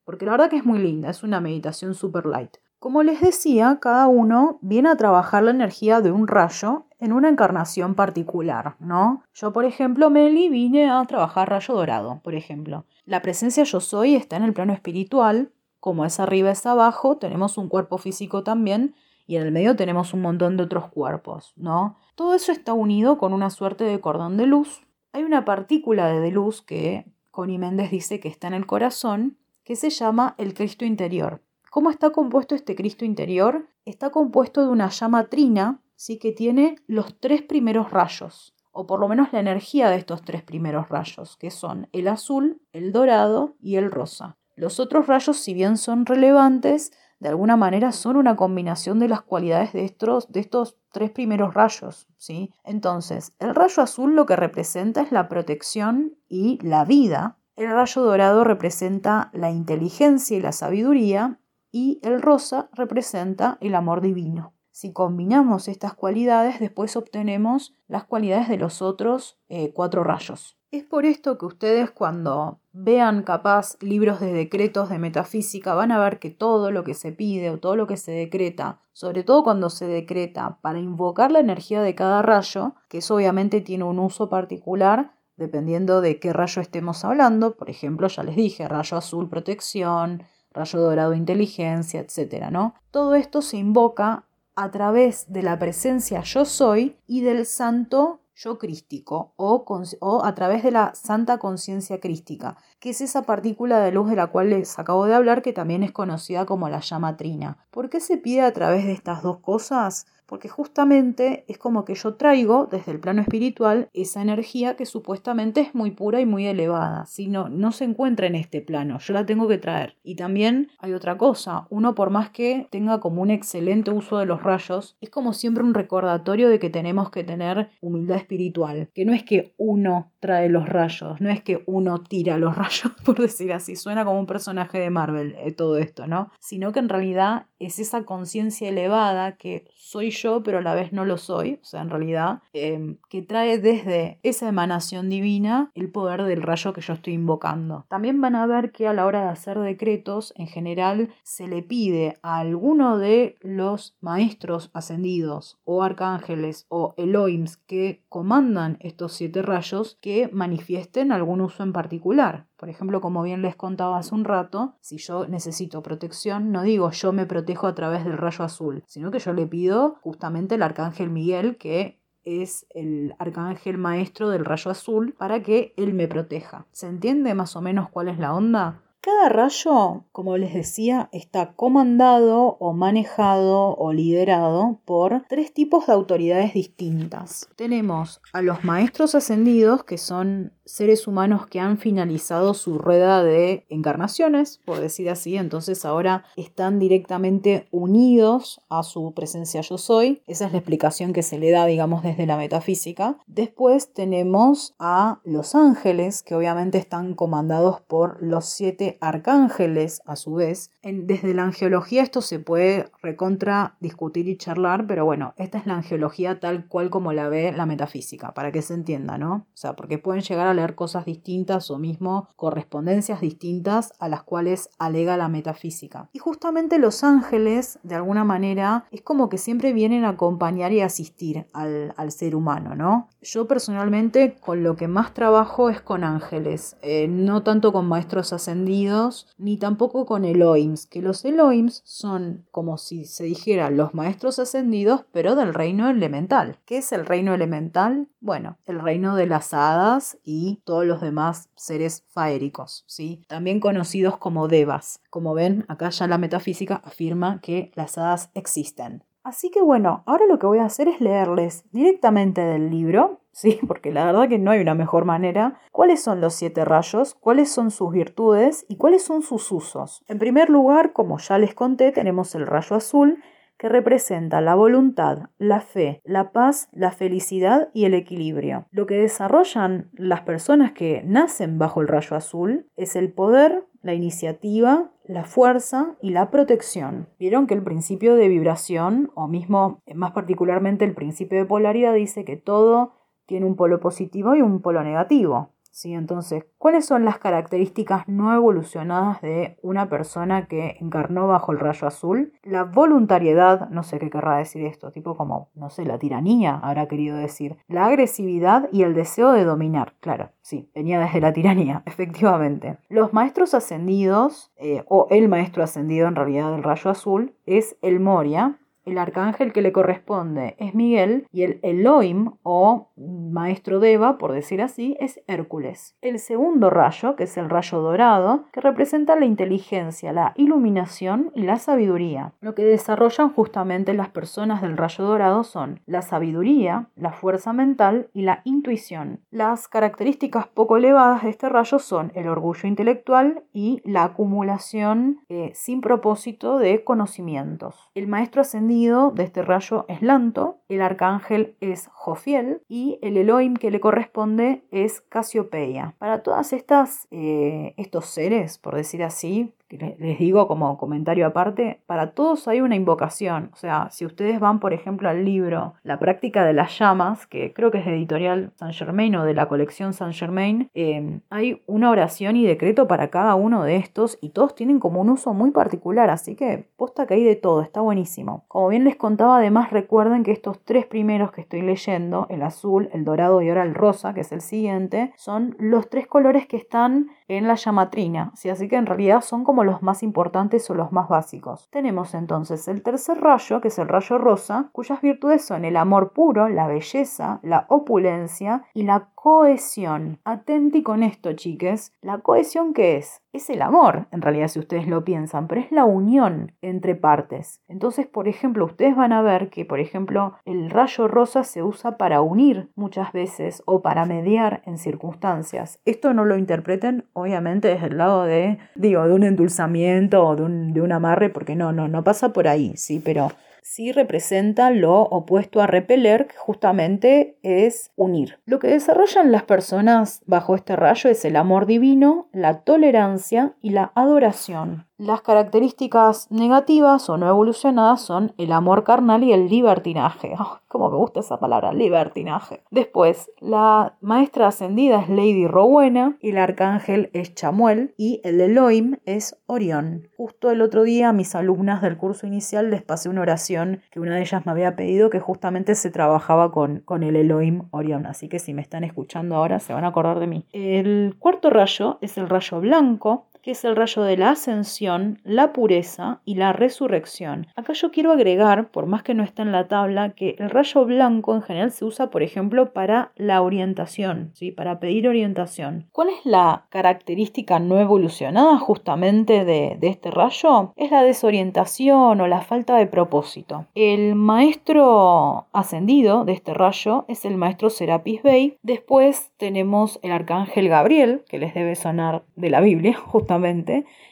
porque 0.03 0.25
la 0.25 0.33
verdad 0.33 0.49
que 0.49 0.57
es 0.57 0.65
muy 0.65 0.79
linda, 0.79 1.09
es 1.09 1.23
una 1.23 1.41
meditación 1.41 1.95
super 1.95 2.27
light. 2.27 2.57
Como 2.83 3.01
les 3.01 3.21
decía, 3.21 3.77
cada 3.79 4.07
uno 4.07 4.59
viene 4.59 4.89
a 4.89 4.97
trabajar 4.97 5.41
la 5.41 5.51
energía 5.51 6.01
de 6.01 6.11
un 6.11 6.27
rayo 6.27 6.83
en 6.99 7.13
una 7.13 7.29
encarnación 7.29 7.95
particular, 7.95 8.75
¿no? 8.81 9.23
Yo, 9.33 9.53
por 9.53 9.63
ejemplo, 9.63 10.09
Meli, 10.09 10.49
vine 10.49 10.89
a 10.89 11.01
trabajar 11.05 11.49
rayo 11.49 11.75
dorado, 11.75 12.19
por 12.25 12.35
ejemplo. 12.35 12.83
La 13.05 13.21
presencia 13.21 13.63
yo 13.63 13.79
soy 13.79 14.15
está 14.15 14.35
en 14.35 14.43
el 14.43 14.51
plano 14.51 14.73
espiritual, 14.73 15.53
como 15.79 16.03
es 16.03 16.19
arriba 16.19 16.51
es 16.51 16.65
abajo, 16.65 17.15
tenemos 17.15 17.57
un 17.57 17.69
cuerpo 17.69 17.97
físico 17.97 18.43
también 18.43 18.95
y 19.27 19.37
en 19.37 19.43
el 19.43 19.53
medio 19.53 19.77
tenemos 19.77 20.13
un 20.13 20.19
montón 20.19 20.57
de 20.57 20.63
otros 20.63 20.89
cuerpos, 20.89 21.53
¿no? 21.55 21.95
Todo 22.15 22.35
eso 22.35 22.51
está 22.51 22.73
unido 22.73 23.17
con 23.17 23.31
una 23.31 23.49
suerte 23.49 23.85
de 23.85 24.01
cordón 24.01 24.35
de 24.35 24.45
luz. 24.45 24.85
Hay 25.13 25.23
una 25.23 25.45
partícula 25.45 26.07
de 26.09 26.31
luz 26.31 26.61
que 26.61 27.05
Connie 27.31 27.59
Méndez 27.59 27.91
dice 27.91 28.19
que 28.19 28.27
está 28.27 28.47
en 28.47 28.55
el 28.55 28.65
corazón, 28.65 29.37
que 29.63 29.77
se 29.77 29.89
llama 29.89 30.35
el 30.37 30.53
Cristo 30.53 30.83
interior. 30.83 31.39
¿Cómo 31.73 31.89
está 31.89 32.11
compuesto 32.11 32.53
este 32.53 32.75
Cristo 32.75 33.03
interior? 33.03 33.67
Está 33.83 34.11
compuesto 34.11 34.61
de 34.61 34.67
una 34.67 34.89
llama 34.89 35.23
trina, 35.23 35.81
sí 35.95 36.19
que 36.19 36.31
tiene 36.31 36.75
los 36.85 37.19
tres 37.19 37.41
primeros 37.41 37.89
rayos, 37.89 38.53
o 38.71 38.85
por 38.85 38.99
lo 38.99 39.07
menos 39.07 39.33
la 39.33 39.39
energía 39.39 39.89
de 39.89 39.95
estos 39.95 40.21
tres 40.21 40.43
primeros 40.43 40.89
rayos, 40.89 41.35
que 41.35 41.49
son 41.49 41.89
el 41.91 42.09
azul, 42.09 42.61
el 42.73 42.91
dorado 42.91 43.55
y 43.59 43.77
el 43.77 43.89
rosa. 43.89 44.38
Los 44.55 44.79
otros 44.79 45.07
rayos, 45.07 45.38
si 45.38 45.55
bien 45.55 45.77
son 45.77 46.05
relevantes, 46.05 46.91
de 47.19 47.29
alguna 47.29 47.57
manera 47.57 47.91
son 47.91 48.17
una 48.17 48.36
combinación 48.36 48.99
de 48.99 49.07
las 49.07 49.23
cualidades 49.23 49.73
de 49.73 49.83
estos, 49.83 50.31
de 50.31 50.41
estos 50.41 50.77
tres 50.91 51.09
primeros 51.09 51.55
rayos, 51.55 52.07
¿sí? 52.17 52.53
Entonces, 52.63 53.33
el 53.39 53.55
rayo 53.55 53.81
azul 53.81 54.15
lo 54.15 54.27
que 54.27 54.36
representa 54.36 55.01
es 55.01 55.12
la 55.12 55.27
protección 55.27 56.19
y 56.29 56.59
la 56.62 56.86
vida. 56.86 57.39
El 57.55 57.71
rayo 57.71 58.03
dorado 58.03 58.43
representa 58.43 59.31
la 59.33 59.49
inteligencia 59.49 60.38
y 60.38 60.41
la 60.41 60.51
sabiduría 60.51 61.39
y 61.73 61.99
el 62.03 62.21
rosa 62.21 62.69
representa 62.71 63.57
el 63.59 63.75
amor 63.75 63.99
divino. 63.99 64.53
Si 64.71 64.93
combinamos 64.93 65.67
estas 65.67 65.95
cualidades, 65.95 66.59
después 66.59 66.95
obtenemos 66.95 67.75
las 67.88 68.05
cualidades 68.05 68.47
de 68.47 68.57
los 68.57 68.81
otros 68.81 69.38
eh, 69.49 69.73
cuatro 69.73 70.03
rayos. 70.03 70.57
Es 70.71 70.83
por 70.83 71.05
esto 71.05 71.38
que 71.38 71.45
ustedes 71.45 71.91
cuando 71.91 72.59
vean 72.71 73.23
capaz 73.23 73.77
libros 73.81 74.19
de 74.19 74.33
decretos 74.33 74.89
de 74.89 74.97
metafísica 74.97 75.73
van 75.73 75.91
a 75.91 75.99
ver 75.99 76.19
que 76.19 76.29
todo 76.29 76.71
lo 76.71 76.83
que 76.83 76.93
se 76.93 77.12
pide 77.12 77.49
o 77.49 77.59
todo 77.59 77.75
lo 77.75 77.86
que 77.86 77.97
se 77.97 78.12
decreta, 78.12 78.81
sobre 78.91 79.23
todo 79.23 79.43
cuando 79.43 79.69
se 79.69 79.86
decreta 79.88 80.59
para 80.62 80.79
invocar 80.79 81.31
la 81.31 81.39
energía 81.39 81.81
de 81.81 81.95
cada 81.95 82.21
rayo, 82.21 82.75
que 82.88 82.99
eso 82.99 83.15
obviamente 83.15 83.62
tiene 83.62 83.83
un 83.83 83.99
uso 83.99 84.29
particular 84.29 85.13
dependiendo 85.38 86.01
de 86.01 86.19
qué 86.19 86.33
rayo 86.33 86.62
estemos 86.62 87.03
hablando, 87.03 87.55
por 87.55 87.69
ejemplo, 87.69 88.07
ya 88.07 88.23
les 88.23 88.36
dije, 88.36 88.67
rayo 88.67 88.97
azul 88.97 89.29
protección, 89.29 90.23
rayo 90.53 90.79
dorado 90.79 91.13
inteligencia, 91.13 91.99
etcétera, 91.99 92.51
¿no? 92.51 92.75
Todo 92.91 93.15
esto 93.15 93.41
se 93.41 93.57
invoca 93.57 94.25
a 94.55 94.71
través 94.71 95.31
de 95.31 95.41
la 95.41 95.57
presencia 95.57 96.21
yo 96.21 96.45
soy 96.45 96.95
y 97.07 97.21
del 97.21 97.45
santo 97.45 98.19
yo 98.35 98.57
crístico 98.57 99.33
o, 99.35 99.63
o, 99.99 100.25
a 100.25 100.35
través 100.35 100.63
de 100.63 100.71
la 100.71 100.93
santa 100.95 101.37
conciencia 101.37 101.99
crística, 101.99 102.57
que 102.79 102.89
es 102.89 103.01
esa 103.01 103.23
partícula 103.23 103.79
de 103.79 103.91
luz 103.91 104.09
de 104.09 104.15
la 104.15 104.27
cual 104.27 104.49
les 104.49 104.77
acabo 104.79 105.05
de 105.05 105.13
hablar 105.13 105.41
que 105.41 105.53
también 105.53 105.83
es 105.83 105.91
conocida 105.91 106.45
como 106.45 106.69
la 106.69 106.79
llama 106.79 107.15
trina. 107.15 107.57
¿Por 107.69 107.89
qué 107.89 107.99
se 107.99 108.17
pide 108.17 108.41
a 108.41 108.53
través 108.53 108.85
de 108.85 108.93
estas 108.93 109.21
dos 109.21 109.39
cosas? 109.39 110.07
Porque 110.25 110.49
justamente 110.49 111.45
es 111.47 111.57
como 111.57 111.86
que 111.86 111.95
yo 111.95 112.15
traigo 112.15 112.67
desde 112.69 112.91
el 112.91 112.99
plano 112.99 113.21
espiritual 113.21 113.89
esa 113.93 114.21
energía 114.21 114.75
que 114.75 114.86
supuestamente 114.86 115.62
es 115.62 115.75
muy 115.75 115.91
pura 115.91 116.21
y 116.21 116.25
muy 116.25 116.45
elevada, 116.45 117.05
si 117.05 117.27
no, 117.27 117.49
no 117.49 117.71
se 117.71 117.86
encuentra 117.86 118.27
en 118.27 118.36
este 118.36 118.62
plano, 118.62 118.99
yo 118.99 119.13
la 119.13 119.25
tengo 119.25 119.47
que 119.47 119.57
traer. 119.57 119.95
Y 120.03 120.15
también 120.15 120.69
hay 120.79 120.93
otra 120.93 121.17
cosa, 121.17 121.67
uno 121.69 121.95
por 121.95 122.09
más 122.09 122.29
que 122.29 122.67
tenga 122.71 122.99
como 122.99 123.21
un 123.21 123.31
excelente 123.31 123.91
uso 123.91 124.17
de 124.17 124.25
los 124.25 124.43
rayos, 124.43 124.97
es 125.01 125.09
como 125.09 125.33
siempre 125.33 125.63
un 125.63 125.73
recordatorio 125.73 126.49
de 126.49 126.59
que 126.59 126.69
tenemos 126.69 127.09
que 127.09 127.23
tener 127.23 127.69
humildad 127.81 128.17
espiritual, 128.17 128.89
que 128.93 129.05
no 129.05 129.13
es 129.13 129.23
que 129.23 129.53
uno 129.57 130.12
trae 130.19 130.49
los 130.49 130.67
rayos, 130.69 131.19
no 131.19 131.29
es 131.29 131.43
que 131.43 131.63
uno 131.65 132.01
tira 132.01 132.38
los 132.38 132.55
rayos, 132.57 132.93
por 133.05 133.19
decir 133.19 133.53
así, 133.53 133.75
suena 133.75 134.05
como 134.05 134.19
un 134.19 134.25
personaje 134.25 134.79
de 134.79 134.89
Marvel 134.89 135.36
eh, 135.38 135.51
todo 135.51 135.77
esto, 135.77 136.07
¿no? 136.07 136.31
Sino 136.39 136.71
que 136.71 136.79
en 136.79 136.89
realidad 136.89 137.47
es 137.59 137.79
esa 137.79 138.03
conciencia 138.03 138.69
elevada 138.69 139.38
que 139.38 139.65
soy 139.75 140.12
yo, 140.12 140.22
pero 140.43 140.59
a 140.59 140.62
la 140.62 140.75
vez 140.75 140.93
no 140.93 141.05
lo 141.05 141.17
soy, 141.17 141.59
o 141.62 141.65
sea, 141.65 141.81
en 141.81 141.89
realidad, 141.89 142.41
em, 142.53 142.97
que 143.09 143.21
trae 143.21 143.57
desde 143.59 144.19
esa 144.23 144.47
emanación 144.47 145.09
divina 145.09 145.71
el 145.75 145.91
poder 145.91 146.23
del 146.23 146.41
rayo 146.41 146.73
que 146.73 146.81
yo 146.81 146.93
estoy 146.93 147.13
invocando. 147.13 147.86
También 147.89 148.21
van 148.21 148.36
a 148.36 148.45
ver 148.45 148.71
que 148.71 148.88
a 148.88 148.93
la 148.93 149.05
hora 149.05 149.23
de 149.23 149.29
hacer 149.29 149.59
decretos, 149.59 150.33
en 150.38 150.47
general, 150.47 151.09
se 151.23 151.47
le 151.47 151.62
pide 151.62 152.17
a 152.21 152.38
alguno 152.38 152.97
de 152.97 153.36
los 153.41 153.97
maestros 154.01 154.71
ascendidos 154.73 155.59
o 155.65 155.83
arcángeles 155.83 156.65
o 156.69 156.93
Elohims 156.97 157.57
que 157.57 158.03
comandan 158.09 158.77
estos 158.79 159.13
siete 159.13 159.41
rayos 159.41 159.97
que 160.01 160.29
manifiesten 160.31 161.12
algún 161.12 161.41
uso 161.41 161.63
en 161.63 161.73
particular. 161.73 162.47
Por 162.63 162.69
ejemplo, 162.69 163.02
como 163.02 163.23
bien 163.23 163.41
les 163.41 163.58
contaba 163.58 163.97
hace 163.97 164.15
un 164.15 164.23
rato, 164.23 164.78
si 164.80 164.97
yo 164.97 165.28
necesito 165.28 165.84
protección, 165.84 166.54
no 166.54 166.63
digo 166.63 166.91
yo 166.91 167.12
me 167.12 167.26
protejo 167.26 167.67
a 167.67 167.76
través 167.76 168.06
del 168.06 168.17
rayo 168.17 168.45
azul, 168.45 168.86
sino 168.88 169.12
que 169.12 169.19
yo 169.19 169.34
le 169.34 169.45
pido 169.45 169.97
justamente 170.02 170.56
al 170.56 170.63
arcángel 170.63 171.10
Miguel 171.10 171.58
que 171.58 171.99
es 172.23 172.65
el 172.69 173.15
arcángel 173.19 173.78
maestro 173.78 174.30
del 174.30 174.45
rayo 174.45 174.71
azul 174.71 175.13
para 175.19 175.43
que 175.43 175.73
él 175.76 175.93
me 175.93 176.08
proteja. 176.08 176.65
¿Se 176.71 176.88
entiende 176.88 177.34
más 177.34 177.58
o 177.58 177.62
menos 177.62 177.89
cuál 177.89 178.08
es 178.08 178.17
la 178.17 178.34
onda? 178.34 178.82
Cada 179.06 179.28
rayo, 179.28 180.06
como 180.13 180.38
les 180.38 180.54
decía, 180.54 181.10
está 181.12 181.56
comandado 181.56 182.56
o 182.62 182.71
manejado 182.71 183.76
o 183.76 183.91
liderado 183.91 184.80
por 184.86 185.26
tres 185.28 185.54
tipos 185.54 185.88
de 185.88 185.91
autoridades 185.91 186.54
distintas. 186.54 187.49
Tenemos 187.58 188.21
a 188.32 188.41
los 188.41 188.63
maestros 188.63 189.13
ascendidos, 189.13 189.84
que 189.84 189.97
son 189.97 190.54
seres 190.65 191.08
humanos 191.08 191.47
que 191.47 191.60
han 191.60 191.78
finalizado 191.78 192.54
su 192.54 192.78
rueda 192.78 193.23
de 193.23 193.65
encarnaciones, 193.69 194.60
por 194.65 194.80
decir 194.80 195.10
así, 195.10 195.38
entonces 195.38 195.86
ahora 195.86 196.26
están 196.36 196.80
directamente 196.80 197.67
unidos 197.71 198.62
a 198.69 198.84
su 198.84 199.13
presencia 199.13 199.62
yo 199.62 199.78
soy. 199.78 200.21
Esa 200.28 200.45
es 200.45 200.52
la 200.52 200.60
explicación 200.60 201.13
que 201.13 201.23
se 201.23 201.39
le 201.39 201.52
da, 201.52 201.65
digamos, 201.65 202.04
desde 202.04 202.26
la 202.26 202.38
metafísica. 202.38 203.17
Después 203.28 203.93
tenemos 203.93 204.76
a 204.80 205.19
los 205.23 205.56
ángeles, 205.56 206.23
que 206.23 206.36
obviamente 206.36 206.78
están 206.78 207.13
comandados 207.13 207.82
por 207.82 208.21
los 208.21 208.45
siete 208.45 208.97
arcángeles, 209.02 210.02
a 210.06 210.15
su 210.15 210.36
vez. 210.36 210.71
desde 210.84 211.34
la 211.34 211.43
angeología 211.43 212.04
esto 212.04 212.21
se 212.21 212.39
puede 212.39 212.88
recontra 213.02 213.76
discutir 213.80 214.28
y 214.28 214.38
charlar, 214.38 214.88
pero 214.88 215.06
bueno, 215.06 215.34
esta 215.38 215.58
es 215.58 215.65
la 215.65 215.76
angeología 215.76 216.39
tal 216.39 216.67
cual 216.67 216.89
como 216.89 217.13
la 217.13 217.30
ve 217.30 217.52
la 217.52 217.65
metafísica, 217.65 218.34
para 218.34 218.52
que 218.52 218.62
se 218.62 218.73
entienda, 218.73 219.17
¿no? 219.17 219.34
O 219.34 219.58
sea, 219.58 219.73
porque 219.73 219.97
pueden 219.97 220.21
llegar 220.21 220.47
a 220.47 220.52
leer 220.53 220.75
cosas 220.75 221.05
distintas 221.05 221.69
o 221.71 221.79
mismo 221.79 222.29
correspondencias 222.35 223.21
distintas 223.21 223.93
a 223.99 224.07
las 224.07 224.23
cuales 224.23 224.69
alega 224.79 225.17
la 225.17 225.29
metafísica. 225.29 226.09
Y 226.13 226.19
justamente 226.19 226.79
los 226.79 227.03
ángeles, 227.03 227.79
de 227.83 227.95
alguna 227.95 228.23
manera, 228.23 228.85
es 228.91 229.01
como 229.01 229.29
que 229.29 229.37
siempre 229.37 229.73
vienen 229.73 230.05
a 230.05 230.09
acompañar 230.09 230.71
y 230.71 230.81
asistir 230.81 231.47
al, 231.53 232.11
ser 232.11 232.35
humano, 232.35 232.75
¿no? 232.75 233.09
Yo 233.21 233.47
personalmente 233.47 234.35
con 234.39 234.63
lo 234.63 234.75
que 234.75 234.87
más 234.87 235.13
trabajo 235.13 235.69
es 235.69 235.81
con 235.81 236.03
ángeles, 236.03 236.77
eh, 236.81 237.07
no 237.07 237.43
tanto 237.43 237.71
con 237.71 237.87
maestros 237.87 238.33
ascendidos, 238.33 239.27
ni 239.37 239.57
tampoco 239.57 240.05
con 240.05 240.25
Elohims, 240.25 240.85
que 240.85 241.01
los 241.01 241.25
Elohims 241.25 241.81
son 241.85 242.45
como 242.51 242.77
si 242.77 243.05
se 243.05 243.23
dijera 243.23 243.69
los 243.69 243.93
maestros 243.93 244.39
ascendidos, 244.39 245.05
pero 245.11 245.35
del 245.35 245.53
reino 245.53 245.89
elemental. 245.89 246.59
¿Qué 246.65 246.77
es 246.77 246.91
el 246.91 247.05
reino 247.05 247.33
elemental? 247.33 248.07
Bueno, 248.19 248.57
el 248.65 248.79
reino 248.79 249.15
de 249.15 249.27
las 249.27 249.53
hadas 249.53 250.17
y 250.23 250.42
y 250.43 250.62
todos 250.65 250.86
los 250.86 250.99
demás 250.99 251.49
seres 251.56 252.03
faéricos, 252.10 252.84
¿sí? 252.86 253.23
también 253.27 253.60
conocidos 253.60 254.17
como 254.17 254.47
devas. 254.47 254.99
Como 255.10 255.34
ven, 255.34 255.65
acá 255.69 255.89
ya 255.89 256.08
la 256.08 256.17
metafísica 256.17 256.82
afirma 256.84 257.39
que 257.41 257.71
las 257.75 257.97
hadas 257.97 258.29
existen. 258.34 259.03
Así 259.23 259.49
que 259.51 259.62
bueno, 259.62 260.03
ahora 260.06 260.25
lo 260.27 260.38
que 260.38 260.47
voy 260.47 260.60
a 260.60 260.65
hacer 260.65 260.89
es 260.89 260.99
leerles 260.99 261.63
directamente 261.71 262.41
del 262.41 262.69
libro, 262.69 263.21
sí, 263.32 263.58
porque 263.65 263.93
la 263.93 264.06
verdad 264.06 264.27
que 264.27 264.38
no 264.38 264.51
hay 264.51 264.60
una 264.60 264.73
mejor 264.73 265.06
manera, 265.06 265.62
cuáles 265.71 266.03
son 266.03 266.19
los 266.19 266.34
siete 266.34 266.65
rayos, 266.65 267.15
cuáles 267.15 267.49
son 267.49 267.71
sus 267.71 267.91
virtudes 267.91 268.65
y 268.67 268.75
cuáles 268.75 269.03
son 269.03 269.21
sus 269.21 269.49
usos. 269.51 270.03
En 270.10 270.19
primer 270.19 270.49
lugar, 270.49 270.91
como 270.91 271.19
ya 271.19 271.38
les 271.38 271.53
conté, 271.53 271.93
tenemos 271.93 272.36
el 272.36 272.45
rayo 272.45 272.75
azul, 272.75 273.23
que 273.63 273.69
representa 273.69 274.41
la 274.41 274.56
voluntad, 274.56 275.30
la 275.38 275.62
fe, 275.62 276.02
la 276.04 276.34
paz, 276.34 276.67
la 276.73 276.91
felicidad 276.91 277.69
y 277.73 277.86
el 277.86 277.93
equilibrio. 277.93 278.65
Lo 278.71 278.86
que 278.86 278.95
desarrollan 278.95 279.89
las 279.93 280.19
personas 280.23 280.73
que 280.73 281.02
nacen 281.06 281.60
bajo 281.60 281.80
el 281.80 281.88
rayo 281.88 282.17
azul 282.17 282.67
es 282.76 282.97
el 282.97 283.13
poder, 283.13 283.63
la 283.82 283.93
iniciativa, 283.93 284.91
la 285.06 285.23
fuerza 285.23 285.95
y 286.02 286.10
la 286.10 286.30
protección. 286.30 287.08
Vieron 287.17 287.47
que 287.47 287.54
el 287.54 287.63
principio 287.63 288.15
de 288.15 288.28
vibración, 288.28 289.12
o 289.15 289.30
mismo 289.30 289.82
más 289.95 290.12
particularmente 290.12 290.84
el 290.84 290.93
principio 290.93 291.39
de 291.39 291.45
polaridad, 291.45 291.93
dice 291.93 292.26
que 292.26 292.36
todo 292.36 292.95
tiene 293.28 293.45
un 293.45 293.56
polo 293.56 293.80
positivo 293.80 294.36
y 294.36 294.41
un 294.41 294.62
polo 294.62 294.84
negativo. 294.84 295.52
¿Sí? 295.73 295.93
Entonces, 295.93 296.45
¿cuáles 296.57 296.86
son 296.86 297.03
las 297.03 297.17
características 297.17 298.07
no 298.07 298.33
evolucionadas 298.33 299.21
de 299.21 299.57
una 299.62 299.89
persona 299.89 300.47
que 300.47 300.77
encarnó 300.79 301.27
bajo 301.27 301.51
el 301.51 301.59
rayo 301.59 301.88
azul? 301.88 302.33
La 302.43 302.63
voluntariedad, 302.63 303.69
no 303.69 303.83
sé 303.83 303.99
qué 303.99 304.09
querrá 304.09 304.38
decir 304.38 304.65
esto, 304.65 304.91
tipo 304.91 305.17
como, 305.17 305.49
no 305.55 305.69
sé, 305.69 305.83
la 305.83 305.97
tiranía 305.97 306.59
habrá 306.63 306.88
querido 306.88 307.17
decir. 307.17 307.57
La 307.67 307.88
agresividad 307.88 308.69
y 308.71 308.83
el 308.83 308.93
deseo 308.93 309.33
de 309.33 309.43
dominar, 309.43 309.95
claro, 309.99 310.29
sí, 310.41 310.69
venía 310.75 310.99
desde 310.99 311.19
la 311.19 311.33
tiranía, 311.33 311.83
efectivamente. 311.88 312.77
Los 312.88 313.12
maestros 313.12 313.53
ascendidos, 313.53 314.53
eh, 314.57 314.83
o 314.88 315.07
el 315.09 315.27
maestro 315.27 315.63
ascendido 315.63 316.07
en 316.07 316.15
realidad 316.15 316.51
del 316.51 316.63
rayo 316.63 316.91
azul, 316.91 317.36
es 317.45 317.77
el 317.81 317.99
Moria, 317.99 318.59
el 318.86 318.98
arcángel 318.98 319.54
que 319.54 319.62
le 319.62 319.72
corresponde 319.72 320.56
es 320.60 320.76
Miguel 320.76 321.28
y 321.32 321.43
el 321.43 321.60
Elohim 321.63 322.32
o 322.43 322.89
maestro 322.98 323.80
Deva, 323.80 324.17
por 324.17 324.34
decir 324.34 324.62
así, 324.62 324.98
es 325.00 325.22
Hércules. 325.28 325.96
El 326.02 326.19
segundo 326.19 326.69
rayo, 326.69 327.15
que 327.15 327.24
es 327.24 327.38
el 327.38 327.50
rayo 327.50 327.80
dorado, 327.80 328.46
que 328.52 328.62
representa 328.62 329.15
la 329.15 329.26
inteligencia, 329.26 330.12
la 330.12 330.34
iluminación 330.36 331.32
y 331.34 331.43
la 331.43 331.58
sabiduría. 331.58 332.34
Lo 332.41 332.56
que 332.56 332.65
desarrollan 332.65 333.32
justamente 333.32 333.93
las 333.93 334.10
personas 334.10 334.62
del 334.62 334.78
rayo 334.78 335.04
dorado 335.04 335.43
son 335.43 335.80
la 335.86 336.02
sabiduría, 336.02 336.89
la 336.96 337.12
fuerza 337.12 337.54
mental 337.54 338.10
y 338.13 338.24
la 338.24 338.41
intuición. 338.43 339.22
Las 339.32 339.67
características 339.67 340.48
poco 340.48 340.78
elevadas 340.78 341.24
de 341.24 341.30
este 341.30 341.50
rayo 341.50 341.80
son 341.80 342.12
el 342.15 342.28
orgullo 342.28 342.67
intelectual 342.67 343.43
y 343.54 343.82
la 343.86 344.04
acumulación 344.04 345.22
eh, 345.30 345.52
sin 345.54 345.82
propósito 345.82 346.60
de 346.60 346.84
conocimientos. 346.84 347.89
El 347.96 348.08
maestro 348.08 348.41
ascendido 348.41 348.72
de 348.73 349.23
este 349.23 349.43
rayo 349.43 349.86
es 349.88 350.01
Lanto, 350.01 350.57
el 350.67 350.81
arcángel 350.81 351.55
es 351.59 351.89
Jofiel 351.93 352.62
y 352.67 352.97
el 353.03 353.17
Elohim 353.17 353.55
que 353.55 353.69
le 353.69 353.79
corresponde 353.79 354.63
es 354.71 355.01
Casiopeia. 355.01 355.93
Para 355.99 356.23
todas 356.23 356.53
estas 356.53 357.07
eh, 357.12 357.75
estos 357.77 358.07
seres, 358.07 358.57
por 358.57 358.75
decir 358.75 359.03
así, 359.03 359.53
les 359.77 360.19
digo 360.19 360.47
como 360.47 360.77
comentario 360.77 361.27
aparte, 361.27 361.81
para 361.86 362.12
todos 362.12 362.47
hay 362.47 362.62
una 362.62 362.75
invocación. 362.75 363.49
O 363.53 363.55
sea, 363.55 363.89
si 363.91 364.05
ustedes 364.05 364.39
van, 364.39 364.59
por 364.59 364.73
ejemplo, 364.73 365.09
al 365.09 365.25
libro 365.25 365.73
La 365.83 365.99
práctica 365.99 366.45
de 366.45 366.53
las 366.53 366.77
llamas, 366.77 367.27
que 367.27 367.53
creo 367.53 367.71
que 367.71 367.79
es 367.79 367.86
de 367.86 367.95
editorial 367.95 368.51
Saint 368.55 368.75
Germain 368.75 369.15
o 369.15 369.25
de 369.25 369.33
la 369.33 369.47
colección 369.47 369.93
Saint 369.93 370.13
Germain, 370.13 370.69
eh, 370.73 371.19
hay 371.29 371.62
una 371.65 371.89
oración 371.89 372.36
y 372.36 372.45
decreto 372.45 372.88
para 372.88 373.09
cada 373.09 373.36
uno 373.36 373.63
de 373.63 373.77
estos 373.77 374.17
y 374.21 374.29
todos 374.29 374.55
tienen 374.55 374.79
como 374.79 375.01
un 375.01 375.09
uso 375.09 375.33
muy 375.33 375.51
particular. 375.51 376.09
Así 376.09 376.36
que 376.36 376.67
posta 376.77 377.05
que 377.05 377.15
hay 377.15 377.23
de 377.23 377.36
todo, 377.36 377.62
está 377.62 377.81
buenísimo. 377.81 378.45
Como 378.47 378.69
bien 378.69 378.83
les 378.83 378.95
contaba, 378.95 379.38
además 379.38 379.71
recuerden 379.71 380.23
que 380.23 380.31
estos 380.31 380.63
tres 380.63 380.86
primeros 380.86 381.31
que 381.31 381.41
estoy 381.41 381.62
leyendo, 381.62 382.27
el 382.29 382.41
azul, 382.41 382.89
el 382.93 383.05
dorado 383.05 383.41
y 383.41 383.49
ahora 383.49 383.63
el 383.63 383.75
rosa, 383.75 384.13
que 384.13 384.21
es 384.21 384.31
el 384.31 384.41
siguiente, 384.41 385.13
son 385.17 385.55
los 385.59 385.89
tres 385.89 386.07
colores 386.07 386.47
que 386.47 386.57
están 386.57 387.07
en 387.27 387.47
la 387.47 387.55
llamatrina. 387.55 388.31
Así 388.33 388.67
que 388.67 388.75
en 388.75 388.86
realidad 388.86 389.21
son 389.21 389.43
como 389.43 389.63
los 389.63 389.81
más 389.81 390.03
importantes 390.03 390.69
o 390.69 390.73
los 390.73 390.91
más 390.91 391.09
básicos. 391.09 391.67
Tenemos 391.71 392.13
entonces 392.13 392.67
el 392.67 392.83
tercer 392.83 393.19
rayo, 393.21 393.62
que 393.62 393.69
es 393.69 393.79
el 393.79 393.88
rayo 393.88 394.17
rosa, 394.17 394.69
cuyas 394.71 395.01
virtudes 395.01 395.45
son 395.45 395.65
el 395.65 395.77
amor 395.77 396.13
puro, 396.13 396.49
la 396.49 396.67
belleza, 396.67 397.39
la 397.41 397.65
opulencia 397.69 398.63
y 398.73 398.83
la 398.83 399.09
cohesión. 399.15 400.19
Atenti 400.23 400.83
con 400.83 401.03
esto, 401.03 401.33
chiques. 401.33 401.93
¿La 402.01 402.19
cohesión 402.19 402.73
qué 402.73 402.97
es? 402.97 403.22
Es 403.34 403.50
el 403.50 403.63
amor, 403.63 404.06
en 404.12 404.22
realidad, 404.22 404.48
si 404.48 404.60
ustedes 404.60 404.88
lo 404.88 405.04
piensan, 405.04 405.48
pero 405.48 405.60
es 405.60 405.72
la 405.72 405.86
unión 405.86 406.52
entre 406.62 406.93
partes. 406.93 407.63
Entonces, 407.67 408.06
por 408.06 408.28
ejemplo, 408.28 408.63
ustedes 408.63 408.96
van 408.96 409.12
a 409.12 409.24
ver 409.24 409.50
que, 409.50 409.65
por 409.65 409.80
ejemplo, 409.80 410.36
el 410.46 410.69
rayo 410.69 411.08
rosa 411.08 411.43
se 411.43 411.63
usa 411.63 411.98
para 411.98 412.22
unir 412.22 412.69
muchas 412.76 413.12
veces 413.12 413.63
o 413.65 413.82
para 413.82 414.06
mediar 414.06 414.62
en 414.67 414.78
circunstancias. 414.78 415.80
Esto 415.84 416.13
no 416.13 416.26
lo 416.26 416.38
interpreten, 416.38 417.06
obviamente, 417.13 417.69
desde 417.69 417.88
el 417.88 417.98
lado 417.98 418.24
de, 418.24 418.60
digo, 418.76 419.08
de 419.08 419.13
un 419.15 419.24
endulzamiento 419.24 420.24
o 420.24 420.36
de 420.36 420.43
un, 420.43 420.74
de 420.74 420.82
un 420.82 420.91
amarre, 420.91 421.32
porque 421.32 421.56
no, 421.56 421.72
no, 421.72 421.88
no 421.88 422.04
pasa 422.04 422.34
por 422.34 422.48
ahí, 422.48 422.78
¿sí? 422.78 423.02
Pero 423.04 423.32
sí 423.63 423.91
representa 423.91 424.69
lo 424.69 425.02
opuesto 425.02 425.62
a 425.62 425.67
repeler, 425.67 426.28
que 426.28 426.38
justamente 426.38 427.38
es 427.41 427.91
unir. 427.95 428.39
Lo 428.45 428.60
que 428.60 428.67
desarrollan 428.67 429.32
las 429.32 429.43
personas 429.43 430.21
bajo 430.26 430.56
este 430.56 430.76
rayo 430.76 431.10
es 431.10 431.26
el 431.26 431.36
amor 431.36 431.65
divino, 431.65 432.30
la 432.32 432.62
tolerancia 432.62 433.56
y 433.62 433.71
la 433.71 433.91
adoración. 433.95 434.88
Las 435.05 435.21
características 435.21 436.31
negativas 436.31 437.09
o 437.09 437.17
no 437.17 437.27
evolucionadas 437.27 437.99
son 437.99 438.31
el 438.37 438.53
amor 438.53 438.85
carnal 438.85 439.21
y 439.25 439.33
el 439.33 439.49
libertinaje. 439.49 440.33
Como 440.69 440.89
me 440.89 440.95
gusta 440.95 441.19
esa 441.19 441.41
palabra, 441.41 441.73
libertinaje. 441.73 442.63
Después, 442.71 443.29
la 443.41 443.97
maestra 443.99 444.47
ascendida 444.47 445.01
es 445.01 445.09
Lady 445.09 445.45
Rowena 445.45 446.15
el 446.21 446.37
arcángel 446.37 447.09
es 447.11 447.35
Chamuel 447.35 447.93
y 447.97 448.21
el 448.23 448.39
Elohim 448.39 448.95
es 449.05 449.37
Orión. 449.45 450.07
Justo 450.15 450.49
el 450.51 450.61
otro 450.61 450.83
día 450.83 451.09
a 451.09 451.13
mis 451.13 451.35
alumnas 451.35 451.81
del 451.81 451.97
curso 451.97 452.25
inicial 452.25 452.71
les 452.71 452.81
pasé 452.81 453.09
una 453.09 453.21
oración 453.21 453.81
que 453.91 453.99
una 453.99 454.15
de 454.15 454.21
ellas 454.21 454.45
me 454.45 454.53
había 454.53 454.77
pedido 454.77 455.09
que 455.09 455.19
justamente 455.19 455.75
se 455.75 455.91
trabajaba 455.91 456.53
con, 456.53 456.79
con 456.79 457.03
el 457.03 457.17
Elohim 457.17 457.67
Orión. 457.71 458.05
Así 458.05 458.29
que 458.29 458.39
si 458.39 458.53
me 458.53 458.61
están 458.61 458.85
escuchando 458.85 459.35
ahora 459.35 459.59
se 459.59 459.73
van 459.73 459.83
a 459.83 459.89
acordar 459.89 460.19
de 460.19 460.27
mí. 460.27 460.45
El 460.53 461.17
cuarto 461.19 461.49
rayo 461.49 461.97
es 461.99 462.17
el 462.17 462.29
rayo 462.29 462.61
blanco 462.61 463.27
que 463.43 463.51
es 463.51 463.65
el 463.65 463.75
rayo 463.75 464.01
de 464.03 464.17
la 464.17 464.32
ascensión, 464.32 465.19
la 465.23 465.51
pureza 465.51 466.21
y 466.23 466.36
la 466.36 466.53
resurrección. 466.53 467.47
Acá 467.56 467.73
yo 467.73 467.91
quiero 467.91 468.13
agregar, 468.13 468.69
por 468.71 468.86
más 468.86 469.03
que 469.03 469.13
no 469.13 469.23
está 469.23 469.43
en 469.43 469.51
la 469.51 469.67
tabla, 469.67 470.12
que 470.12 470.36
el 470.39 470.49
rayo 470.49 470.86
blanco 470.86 471.36
en 471.36 471.41
general 471.41 471.71
se 471.71 471.84
usa, 471.84 472.10
por 472.10 472.23
ejemplo, 472.23 472.71
para 472.71 473.12
la 473.17 473.41
orientación, 473.41 474.32
¿sí? 474.34 474.51
para 474.51 474.79
pedir 474.79 475.10
orientación. 475.10 475.88
¿Cuál 475.91 476.10
es 476.10 476.25
la 476.25 476.65
característica 476.69 477.60
no 477.60 477.79
evolucionada 477.79 478.58
justamente 478.60 479.43
de, 479.43 479.75
de 479.77 479.88
este 479.89 480.10
rayo? 480.10 480.71
Es 480.77 480.89
la 480.91 481.03
desorientación 481.03 482.21
o 482.21 482.27
la 482.27 482.41
falta 482.41 482.77
de 482.77 482.88
propósito. 482.88 483.65
El 483.75 484.15
maestro 484.15 485.47
ascendido 485.51 486.23
de 486.23 486.32
este 486.32 486.53
rayo 486.53 487.03
es 487.10 487.25
el 487.25 487.36
maestro 487.36 487.69
Serapis 487.69 488.23
Bey. 488.23 488.58
Después 488.62 489.32
tenemos 489.36 489.99
el 490.01 490.13
arcángel 490.13 490.69
Gabriel, 490.69 491.23
que 491.27 491.39
les 491.39 491.53
debe 491.53 491.75
sonar 491.75 492.23
de 492.38 492.49
la 492.49 492.62
Biblia, 492.62 492.93
justamente 493.06 493.33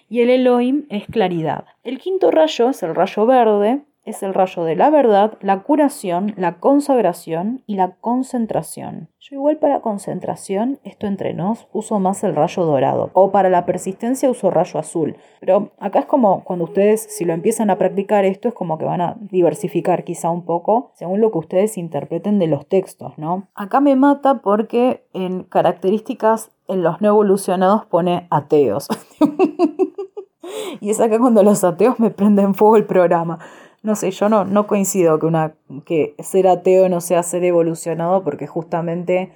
y 0.10 0.22
el 0.22 0.30
Elohim 0.30 0.86
es 0.90 1.06
claridad. 1.06 1.66
El 1.84 2.00
quinto 2.00 2.32
rayo 2.32 2.70
es 2.70 2.84
el 2.84 2.96
rayo 2.96 3.26
verde, 3.26 3.82
es 4.12 4.24
el 4.24 4.34
rayo 4.34 4.63
de 4.63 4.76
la 4.76 4.89
verdad, 4.89 5.38
la 5.41 5.63
curación, 5.63 6.34
la 6.38 6.60
consagración 6.60 7.63
y 7.65 7.76
la 7.76 7.95
concentración. 8.00 9.10
Yo 9.19 9.36
igual 9.36 9.58
para 9.58 9.82
concentración, 9.82 10.80
esto 10.84 11.08
entre 11.08 11.34
nos, 11.34 11.67
uso 11.74 12.00
más 12.00 12.24
el 12.24 12.36
rayo 12.36 12.63
dorado. 12.65 13.12
O 13.13 13.32
para 13.32 13.50
la 13.50 13.65
persistencia 13.65 14.30
uso 14.30 14.50
rayo 14.50 14.80
azul. 14.80 15.15
Pero 15.39 15.71
acá 15.80 16.00
es 16.00 16.06
como 16.06 16.43
cuando 16.43 16.65
ustedes, 16.65 17.02
si 17.02 17.26
lo 17.26 17.34
empiezan 17.34 17.69
a 17.69 17.78
practicar 17.78 18.26
esto, 18.26 18.47
es 18.47 18.54
como 18.54 18.78
que 18.78 18.86
van 18.86 19.02
a 19.02 19.17
diversificar 19.19 20.04
quizá 20.04 20.30
un 20.30 20.43
poco 20.43 20.91
según 20.95 21.21
lo 21.21 21.32
que 21.32 21.38
ustedes 21.38 21.78
interpreten 21.78 22.39
de 22.39 22.47
los 22.47 22.67
textos, 22.67 23.17
¿no? 23.17 23.47
Acá 23.54 23.80
me 23.80 23.95
mata 23.95 24.41
porque 24.41 25.06
en 25.13 25.43
características 25.43 26.52
en 26.67 26.84
los 26.84 27.02
no 27.02 27.10
evolucionados 27.10 27.86
pone 27.86 28.28
ateos. 28.30 28.88
y 30.82 30.89
es 30.89 31.00
acá 31.00 31.19
cuando 31.19 31.43
los 31.43 31.63
ateos 31.63 32.00
me 32.00 32.10
prenden 32.10 32.56
fuego 32.56 32.78
el 32.78 32.86
programa. 32.86 33.39
No 33.84 33.96
sé, 33.96 34.12
yo 34.12 34.30
no, 34.30 34.46
no 34.46 34.67
coincido 34.67 35.17
que, 35.20 35.26
una, 35.26 35.56
que 35.86 36.15
ser 36.20 36.48
ateo 36.48 36.88
no 36.88 37.02
sea 37.02 37.24
ser 37.24 37.44
evolucionado 37.44 38.24
porque 38.24 38.46
justamente 38.46 39.32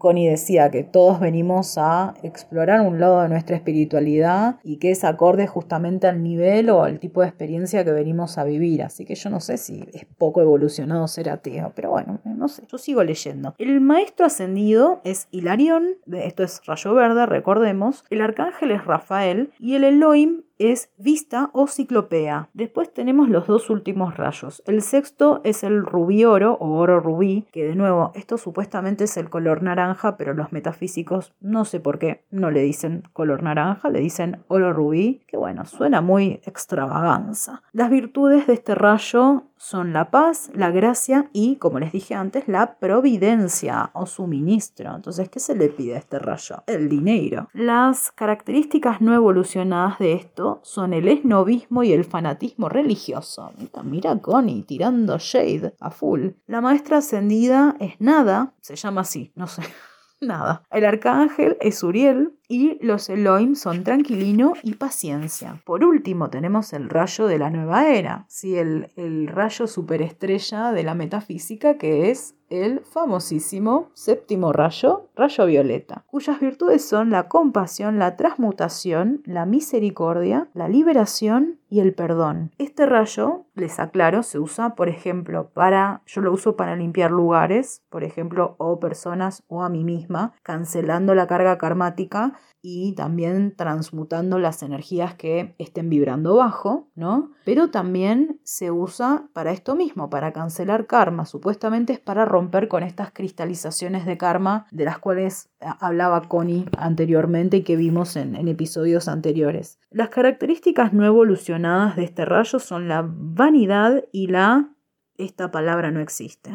Connie 0.00 0.30
decía 0.30 0.70
que 0.70 0.82
todos 0.82 1.20
venimos 1.20 1.76
a 1.76 2.14
explorar 2.22 2.80
un 2.80 2.98
lado 2.98 3.20
de 3.20 3.28
nuestra 3.28 3.54
espiritualidad 3.54 4.58
y 4.64 4.78
que 4.78 4.90
es 4.90 5.04
acorde 5.04 5.46
justamente 5.46 6.06
al 6.06 6.22
nivel 6.22 6.70
o 6.70 6.82
al 6.82 6.98
tipo 6.98 7.20
de 7.20 7.28
experiencia 7.28 7.84
que 7.84 7.92
venimos 7.92 8.38
a 8.38 8.44
vivir. 8.44 8.82
Así 8.82 9.04
que 9.04 9.14
yo 9.14 9.28
no 9.28 9.40
sé 9.40 9.58
si 9.58 9.84
es 9.92 10.06
poco 10.16 10.40
evolucionado 10.40 11.06
ser 11.06 11.28
ateo, 11.28 11.72
pero 11.76 11.90
bueno, 11.90 12.18
no 12.24 12.48
sé, 12.48 12.62
yo 12.66 12.78
sigo 12.78 13.04
leyendo. 13.04 13.54
El 13.58 13.82
maestro 13.82 14.24
ascendido 14.24 15.02
es 15.04 15.28
Hilarión, 15.30 15.90
esto 16.10 16.42
es 16.42 16.62
rayo 16.66 16.94
verde, 16.94 17.26
recordemos, 17.26 18.04
el 18.08 18.22
arcángel 18.22 18.70
es 18.70 18.86
Rafael 18.86 19.52
y 19.58 19.74
el 19.74 19.84
Elohim 19.84 20.44
es 20.60 20.90
vista 20.98 21.50
o 21.52 21.66
ciclopea. 21.66 22.50
Después 22.52 22.92
tenemos 22.92 23.28
los 23.28 23.46
dos 23.46 23.70
últimos 23.70 24.16
rayos. 24.16 24.62
El 24.66 24.82
sexto 24.82 25.40
es 25.42 25.64
el 25.64 25.84
rubí 25.84 26.24
oro 26.24 26.58
o 26.60 26.76
oro 26.76 27.00
rubí, 27.00 27.46
que 27.52 27.64
de 27.64 27.74
nuevo, 27.74 28.12
esto 28.14 28.38
supuestamente 28.38 29.04
es 29.04 29.16
el 29.16 29.30
color 29.30 29.62
naranja, 29.62 30.16
pero 30.16 30.34
los 30.34 30.52
metafísicos 30.52 31.32
no 31.40 31.64
sé 31.64 31.80
por 31.80 31.98
qué 31.98 32.24
no 32.30 32.50
le 32.50 32.62
dicen 32.62 33.04
color 33.12 33.42
naranja, 33.42 33.88
le 33.90 34.00
dicen 34.00 34.42
oro 34.48 34.72
rubí, 34.72 35.22
que 35.26 35.36
bueno, 35.36 35.64
suena 35.64 36.00
muy 36.00 36.40
extravaganza. 36.44 37.62
Las 37.72 37.90
virtudes 37.90 38.46
de 38.46 38.52
este 38.54 38.74
rayo 38.74 39.44
son 39.60 39.92
la 39.92 40.10
paz, 40.10 40.50
la 40.54 40.70
gracia 40.70 41.28
y, 41.34 41.56
como 41.56 41.78
les 41.78 41.92
dije 41.92 42.14
antes, 42.14 42.48
la 42.48 42.78
providencia 42.78 43.90
o 43.92 44.06
suministro. 44.06 44.96
Entonces, 44.96 45.28
¿qué 45.28 45.38
se 45.38 45.54
le 45.54 45.68
pide 45.68 45.96
a 45.96 45.98
este 45.98 46.18
rayo? 46.18 46.62
El 46.66 46.88
dinero. 46.88 47.48
Las 47.52 48.10
características 48.10 49.02
no 49.02 49.14
evolucionadas 49.14 49.98
de 49.98 50.14
esto 50.14 50.60
son 50.62 50.94
el 50.94 51.08
esnovismo 51.08 51.82
y 51.82 51.92
el 51.92 52.06
fanatismo 52.06 52.70
religioso. 52.70 53.52
Mira, 53.58 53.82
mira 53.82 54.18
Connie 54.18 54.62
tirando 54.62 55.18
shade 55.18 55.74
a 55.78 55.90
full. 55.90 56.28
La 56.46 56.62
maestra 56.62 56.96
ascendida 56.96 57.76
es 57.80 58.00
nada, 58.00 58.54
se 58.62 58.76
llama 58.76 59.02
así, 59.02 59.30
no 59.36 59.46
sé. 59.46 59.62
Nada. 60.22 60.64
El 60.70 60.84
arcángel 60.84 61.56
es 61.60 61.82
Uriel 61.82 62.34
y 62.50 62.84
los 62.84 63.08
Elohim 63.08 63.54
son 63.54 63.84
tranquilino 63.84 64.54
y 64.64 64.74
paciencia. 64.74 65.62
Por 65.64 65.84
último, 65.84 66.30
tenemos 66.30 66.72
el 66.72 66.90
rayo 66.90 67.28
de 67.28 67.38
la 67.38 67.48
nueva 67.48 67.88
era, 67.88 68.26
¿sí? 68.26 68.58
el, 68.58 68.90
el 68.96 69.28
rayo 69.28 69.68
superestrella 69.68 70.72
de 70.72 70.82
la 70.82 70.96
metafísica 70.96 71.78
que 71.78 72.10
es 72.10 72.34
el 72.50 72.80
famosísimo 72.80 73.90
séptimo 73.94 74.52
rayo, 74.52 75.08
rayo 75.14 75.46
violeta, 75.46 76.04
cuyas 76.08 76.40
virtudes 76.40 76.84
son 76.84 77.10
la 77.10 77.28
compasión, 77.28 78.00
la 78.00 78.16
transmutación, 78.16 79.22
la 79.24 79.46
misericordia, 79.46 80.48
la 80.52 80.68
liberación 80.68 81.60
y 81.68 81.78
el 81.78 81.94
perdón. 81.94 82.50
Este 82.58 82.86
rayo, 82.86 83.44
les 83.54 83.78
aclaro, 83.78 84.24
se 84.24 84.40
usa, 84.40 84.74
por 84.74 84.88
ejemplo, 84.88 85.50
para, 85.54 86.02
yo 86.06 86.20
lo 86.20 86.32
uso 86.32 86.56
para 86.56 86.74
limpiar 86.74 87.12
lugares, 87.12 87.84
por 87.88 88.02
ejemplo, 88.02 88.56
o 88.58 88.80
personas 88.80 89.44
o 89.46 89.62
a 89.62 89.68
mí 89.68 89.84
misma, 89.84 90.32
cancelando 90.42 91.14
la 91.14 91.28
carga 91.28 91.56
karmática 91.56 92.32
y 92.62 92.94
también 92.94 93.54
transmutando 93.56 94.38
las 94.38 94.62
energías 94.62 95.14
que 95.14 95.54
estén 95.58 95.88
vibrando 95.88 96.36
bajo, 96.36 96.90
¿no? 96.94 97.32
Pero 97.44 97.70
también 97.70 98.40
se 98.44 98.70
usa 98.70 99.28
para 99.32 99.52
esto 99.52 99.74
mismo, 99.76 100.10
para 100.10 100.32
cancelar 100.32 100.86
karma. 100.86 101.24
Supuestamente 101.24 101.94
es 101.94 102.00
para 102.00 102.26
romper 102.26 102.68
con 102.68 102.82
estas 102.82 103.12
cristalizaciones 103.12 104.04
de 104.04 104.18
karma 104.18 104.66
de 104.70 104.84
las 104.84 104.98
cuales 104.98 105.48
hablaba 105.60 106.28
Connie 106.28 106.66
anteriormente 106.76 107.58
y 107.58 107.62
que 107.62 107.76
vimos 107.76 108.16
en, 108.16 108.36
en 108.36 108.48
episodios 108.48 109.08
anteriores. 109.08 109.78
Las 109.90 110.10
características 110.10 110.92
no 110.92 111.06
evolucionadas 111.06 111.96
de 111.96 112.04
este 112.04 112.24
rayo 112.24 112.58
son 112.58 112.88
la 112.88 113.04
vanidad 113.06 114.04
y 114.12 114.26
la... 114.26 114.74
Esta 115.16 115.50
palabra 115.50 115.90
no 115.90 116.00
existe. 116.00 116.50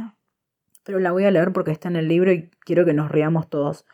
Pero 0.83 0.99
la 0.99 1.11
voy 1.11 1.25
a 1.25 1.31
leer 1.31 1.51
porque 1.51 1.71
está 1.71 1.87
en 1.87 1.95
el 1.95 2.07
libro 2.07 2.31
y 2.31 2.49
quiero 2.61 2.85
que 2.85 2.93
nos 2.93 3.11
riamos 3.11 3.49
todos 3.49 3.85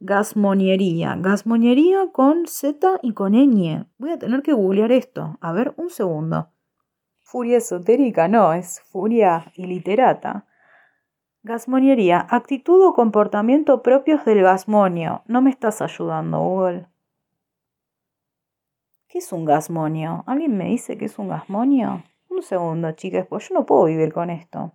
gasmoniería. 0.00 1.16
Gasmoniería 1.18 2.10
con 2.12 2.46
Z 2.46 3.00
y 3.02 3.12
con 3.12 3.32
ñ. 3.32 3.86
Voy 3.98 4.10
a 4.10 4.18
tener 4.18 4.42
que 4.42 4.52
googlear 4.52 4.92
esto. 4.92 5.38
A 5.40 5.52
ver, 5.52 5.74
un 5.76 5.90
segundo. 5.90 6.50
Furia 7.20 7.58
esotérica, 7.58 8.28
no, 8.28 8.52
es 8.52 8.80
furia 8.80 9.52
iliterata. 9.54 10.46
Gasmoniería, 11.42 12.26
actitud 12.30 12.82
o 12.82 12.94
comportamiento 12.94 13.82
propios 13.82 14.24
del 14.24 14.42
gasmonio. 14.42 15.22
No 15.26 15.42
me 15.42 15.50
estás 15.50 15.82
ayudando, 15.82 16.40
Google. 16.40 16.86
¿Qué 19.08 19.18
es 19.18 19.32
un 19.32 19.44
gasmonio? 19.44 20.24
¿Alguien 20.26 20.56
me 20.56 20.66
dice 20.66 20.98
qué 20.98 21.06
es 21.06 21.18
un 21.18 21.28
gasmonio? 21.28 22.02
Un 22.28 22.42
segundo, 22.42 22.92
chicas, 22.92 23.26
pues 23.26 23.48
yo 23.48 23.54
no 23.54 23.66
puedo 23.66 23.84
vivir 23.84 24.12
con 24.12 24.30
esto. 24.30 24.72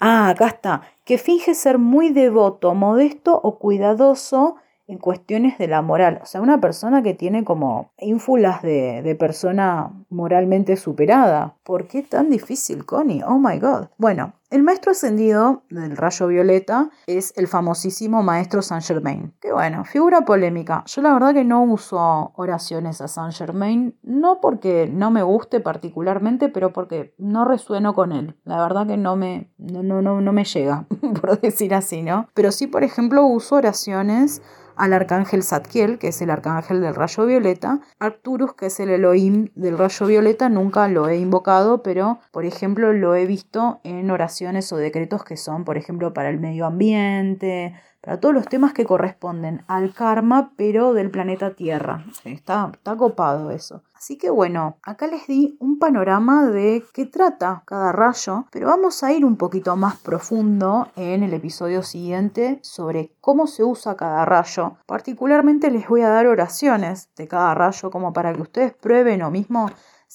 Ah, 0.00 0.30
acá 0.30 0.46
está, 0.46 0.82
que 1.04 1.18
finge 1.18 1.54
ser 1.54 1.78
muy 1.78 2.10
devoto, 2.10 2.74
modesto 2.74 3.38
o 3.42 3.58
cuidadoso 3.58 4.56
en 4.86 4.98
cuestiones 4.98 5.56
de 5.58 5.68
la 5.68 5.82
moral. 5.82 6.20
O 6.22 6.26
sea, 6.26 6.40
una 6.40 6.60
persona 6.60 7.02
que 7.02 7.14
tiene 7.14 7.44
como 7.44 7.92
ínfulas 7.98 8.62
de, 8.62 9.02
de, 9.02 9.14
persona 9.14 9.92
moralmente 10.08 10.76
superada. 10.76 11.54
¿Por 11.62 11.86
qué 11.86 12.02
tan 12.02 12.28
difícil, 12.30 12.84
Connie? 12.84 13.22
Oh 13.24 13.38
my 13.38 13.58
god. 13.58 13.86
Bueno, 13.98 14.32
el 14.50 14.64
maestro 14.64 14.90
ascendido 14.90 15.62
del 15.70 15.96
rayo 15.96 16.26
violeta 16.26 16.90
es 17.06 17.32
el 17.36 17.46
famosísimo 17.46 18.24
maestro 18.24 18.62
Saint 18.62 18.84
Germain. 18.84 19.32
Que 19.40 19.52
bueno, 19.52 19.84
figura 19.84 20.22
polémica. 20.22 20.82
Yo 20.86 21.02
la 21.02 21.12
verdad 21.12 21.34
que 21.34 21.44
no 21.44 21.62
uso 21.62 22.32
oraciones 22.34 23.00
a 23.00 23.06
Saint 23.06 23.32
Germain, 23.32 23.96
no 24.02 24.40
porque 24.40 24.90
no 24.92 25.12
me 25.12 25.22
guste 25.22 25.60
particularmente, 25.60 26.48
pero 26.48 26.72
porque 26.72 27.14
no 27.16 27.44
resueno 27.44 27.94
con 27.94 28.10
él. 28.10 28.36
La 28.44 28.60
verdad 28.60 28.88
que 28.88 28.96
no 28.96 29.14
me, 29.14 29.52
no, 29.56 29.84
no, 29.84 30.02
no, 30.02 30.20
no 30.20 30.32
me 30.32 30.44
llega, 30.44 30.84
por 31.20 31.40
decir 31.40 31.72
así, 31.72 32.02
¿no? 32.02 32.28
Pero 32.34 32.50
sí, 32.50 32.66
por 32.66 32.82
ejemplo, 32.82 33.24
uso 33.24 33.54
oraciones 33.54 34.42
al 34.80 34.94
arcángel 34.94 35.42
Zadkiel, 35.42 35.98
que 35.98 36.08
es 36.08 36.22
el 36.22 36.30
arcángel 36.30 36.80
del 36.80 36.94
rayo 36.94 37.26
violeta, 37.26 37.80
Arcturus, 37.98 38.54
que 38.54 38.66
es 38.66 38.80
el 38.80 38.88
Elohim 38.88 39.48
del 39.54 39.76
rayo 39.76 40.06
violeta, 40.06 40.48
nunca 40.48 40.88
lo 40.88 41.06
he 41.06 41.18
invocado, 41.18 41.82
pero 41.82 42.18
por 42.30 42.46
ejemplo 42.46 42.94
lo 42.94 43.14
he 43.14 43.26
visto 43.26 43.80
en 43.84 44.10
oraciones 44.10 44.39
o 44.42 44.76
decretos 44.76 45.24
que 45.24 45.36
son, 45.36 45.64
por 45.64 45.76
ejemplo, 45.76 46.14
para 46.14 46.30
el 46.30 46.40
medio 46.40 46.66
ambiente, 46.66 47.74
para 48.00 48.18
todos 48.18 48.34
los 48.34 48.46
temas 48.46 48.72
que 48.72 48.86
corresponden 48.86 49.62
al 49.66 49.92
karma, 49.92 50.52
pero 50.56 50.94
del 50.94 51.10
planeta 51.10 51.54
Tierra. 51.54 52.04
Está, 52.24 52.70
está 52.72 52.96
copado 52.96 53.50
eso. 53.50 53.82
Así 53.94 54.16
que 54.16 54.30
bueno, 54.30 54.78
acá 54.82 55.06
les 55.06 55.26
di 55.26 55.58
un 55.60 55.78
panorama 55.78 56.46
de 56.46 56.82
qué 56.94 57.04
trata 57.04 57.62
cada 57.66 57.92
rayo, 57.92 58.46
pero 58.50 58.68
vamos 58.68 59.02
a 59.02 59.12
ir 59.12 59.26
un 59.26 59.36
poquito 59.36 59.76
más 59.76 59.96
profundo 59.98 60.88
en 60.96 61.22
el 61.22 61.34
episodio 61.34 61.82
siguiente 61.82 62.60
sobre 62.62 63.12
cómo 63.20 63.46
se 63.46 63.62
usa 63.62 63.96
cada 63.96 64.24
rayo. 64.24 64.78
Particularmente 64.86 65.70
les 65.70 65.86
voy 65.86 66.00
a 66.00 66.08
dar 66.08 66.26
oraciones 66.28 67.10
de 67.14 67.28
cada 67.28 67.54
rayo 67.54 67.90
como 67.90 68.14
para 68.14 68.32
que 68.32 68.40
ustedes 68.40 68.72
prueben 68.72 69.20
o 69.20 69.30
mismo 69.30 69.70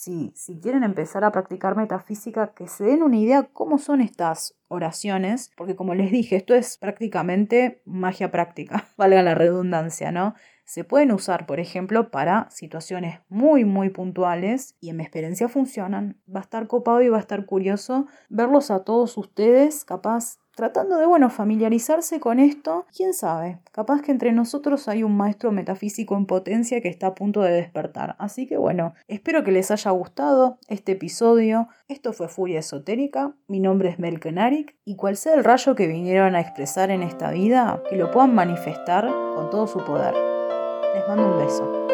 si, 0.05 0.31
si, 0.35 0.59
quieren 0.59 0.83
empezar 0.83 1.23
a 1.23 1.31
practicar 1.31 1.75
metafísica, 1.75 2.53
que 2.53 2.67
se 2.67 2.83
den 2.83 3.01
una 3.01 3.17
idea 3.17 3.49
cómo 3.51 3.79
son 3.79 4.01
estas 4.01 4.55
oraciones, 4.67 5.51
porque 5.57 5.75
como 5.75 5.95
les 5.95 6.11
dije, 6.11 6.35
esto 6.35 6.53
es 6.53 6.77
prácticamente 6.77 7.81
magia 7.85 8.31
práctica, 8.31 8.85
valga 8.97 9.23
la 9.23 9.33
redundancia, 9.33 10.11
¿no? 10.11 10.35
Se 10.65 10.83
pueden 10.83 11.11
usar, 11.11 11.45
por 11.45 11.59
ejemplo, 11.59 12.11
para 12.11 12.49
situaciones 12.49 13.19
muy, 13.29 13.65
muy 13.65 13.89
puntuales 13.89 14.75
y 14.81 14.89
en 14.89 14.97
mi 14.97 15.03
experiencia 15.03 15.47
funcionan. 15.47 16.19
Va 16.33 16.39
a 16.39 16.43
estar 16.43 16.67
copado 16.67 17.01
y 17.01 17.09
va 17.09 17.17
a 17.17 17.21
estar 17.21 17.45
curioso 17.45 18.07
verlos 18.29 18.71
a 18.71 18.83
todos 18.83 19.17
ustedes, 19.17 19.85
capaz 19.85 20.39
tratando 20.55 20.97
de, 20.97 21.05
bueno, 21.05 21.29
familiarizarse 21.29 22.19
con 22.19 22.39
esto. 22.39 22.85
¿Quién 22.95 23.13
sabe? 23.13 23.59
Capaz 23.71 24.01
que 24.01 24.11
entre 24.11 24.31
nosotros 24.31 24.87
hay 24.87 25.03
un 25.03 25.15
maestro 25.15 25.51
metafísico 25.51 26.15
en 26.15 26.25
potencia 26.25 26.81
que 26.81 26.87
está 26.87 27.07
a 27.07 27.15
punto 27.15 27.41
de 27.41 27.51
despertar. 27.51 28.15
Así 28.19 28.47
que, 28.47 28.57
bueno, 28.57 28.93
espero 29.07 29.43
que 29.43 29.51
les 29.51 29.69
haya 29.71 29.91
gustado 29.91 30.57
este 30.67 30.93
episodio. 30.93 31.67
Esto 31.87 32.13
fue 32.13 32.27
Furia 32.27 32.59
Esotérica. 32.59 33.35
Mi 33.47 33.59
nombre 33.59 33.89
es 33.89 33.99
Melkenarik 33.99 34.77
y 34.85 34.95
cual 34.95 35.17
sea 35.17 35.35
el 35.35 35.43
rayo 35.43 35.75
que 35.75 35.87
vinieron 35.87 36.35
a 36.35 36.41
expresar 36.41 36.89
en 36.89 37.03
esta 37.03 37.31
vida, 37.31 37.83
que 37.89 37.97
lo 37.97 38.11
puedan 38.11 38.33
manifestar 38.33 39.07
con 39.35 39.49
todo 39.49 39.67
su 39.67 39.83
poder. 39.83 40.34
Les 40.95 41.05
mando 41.09 41.25
un 41.25 41.37
beso. 41.37 41.84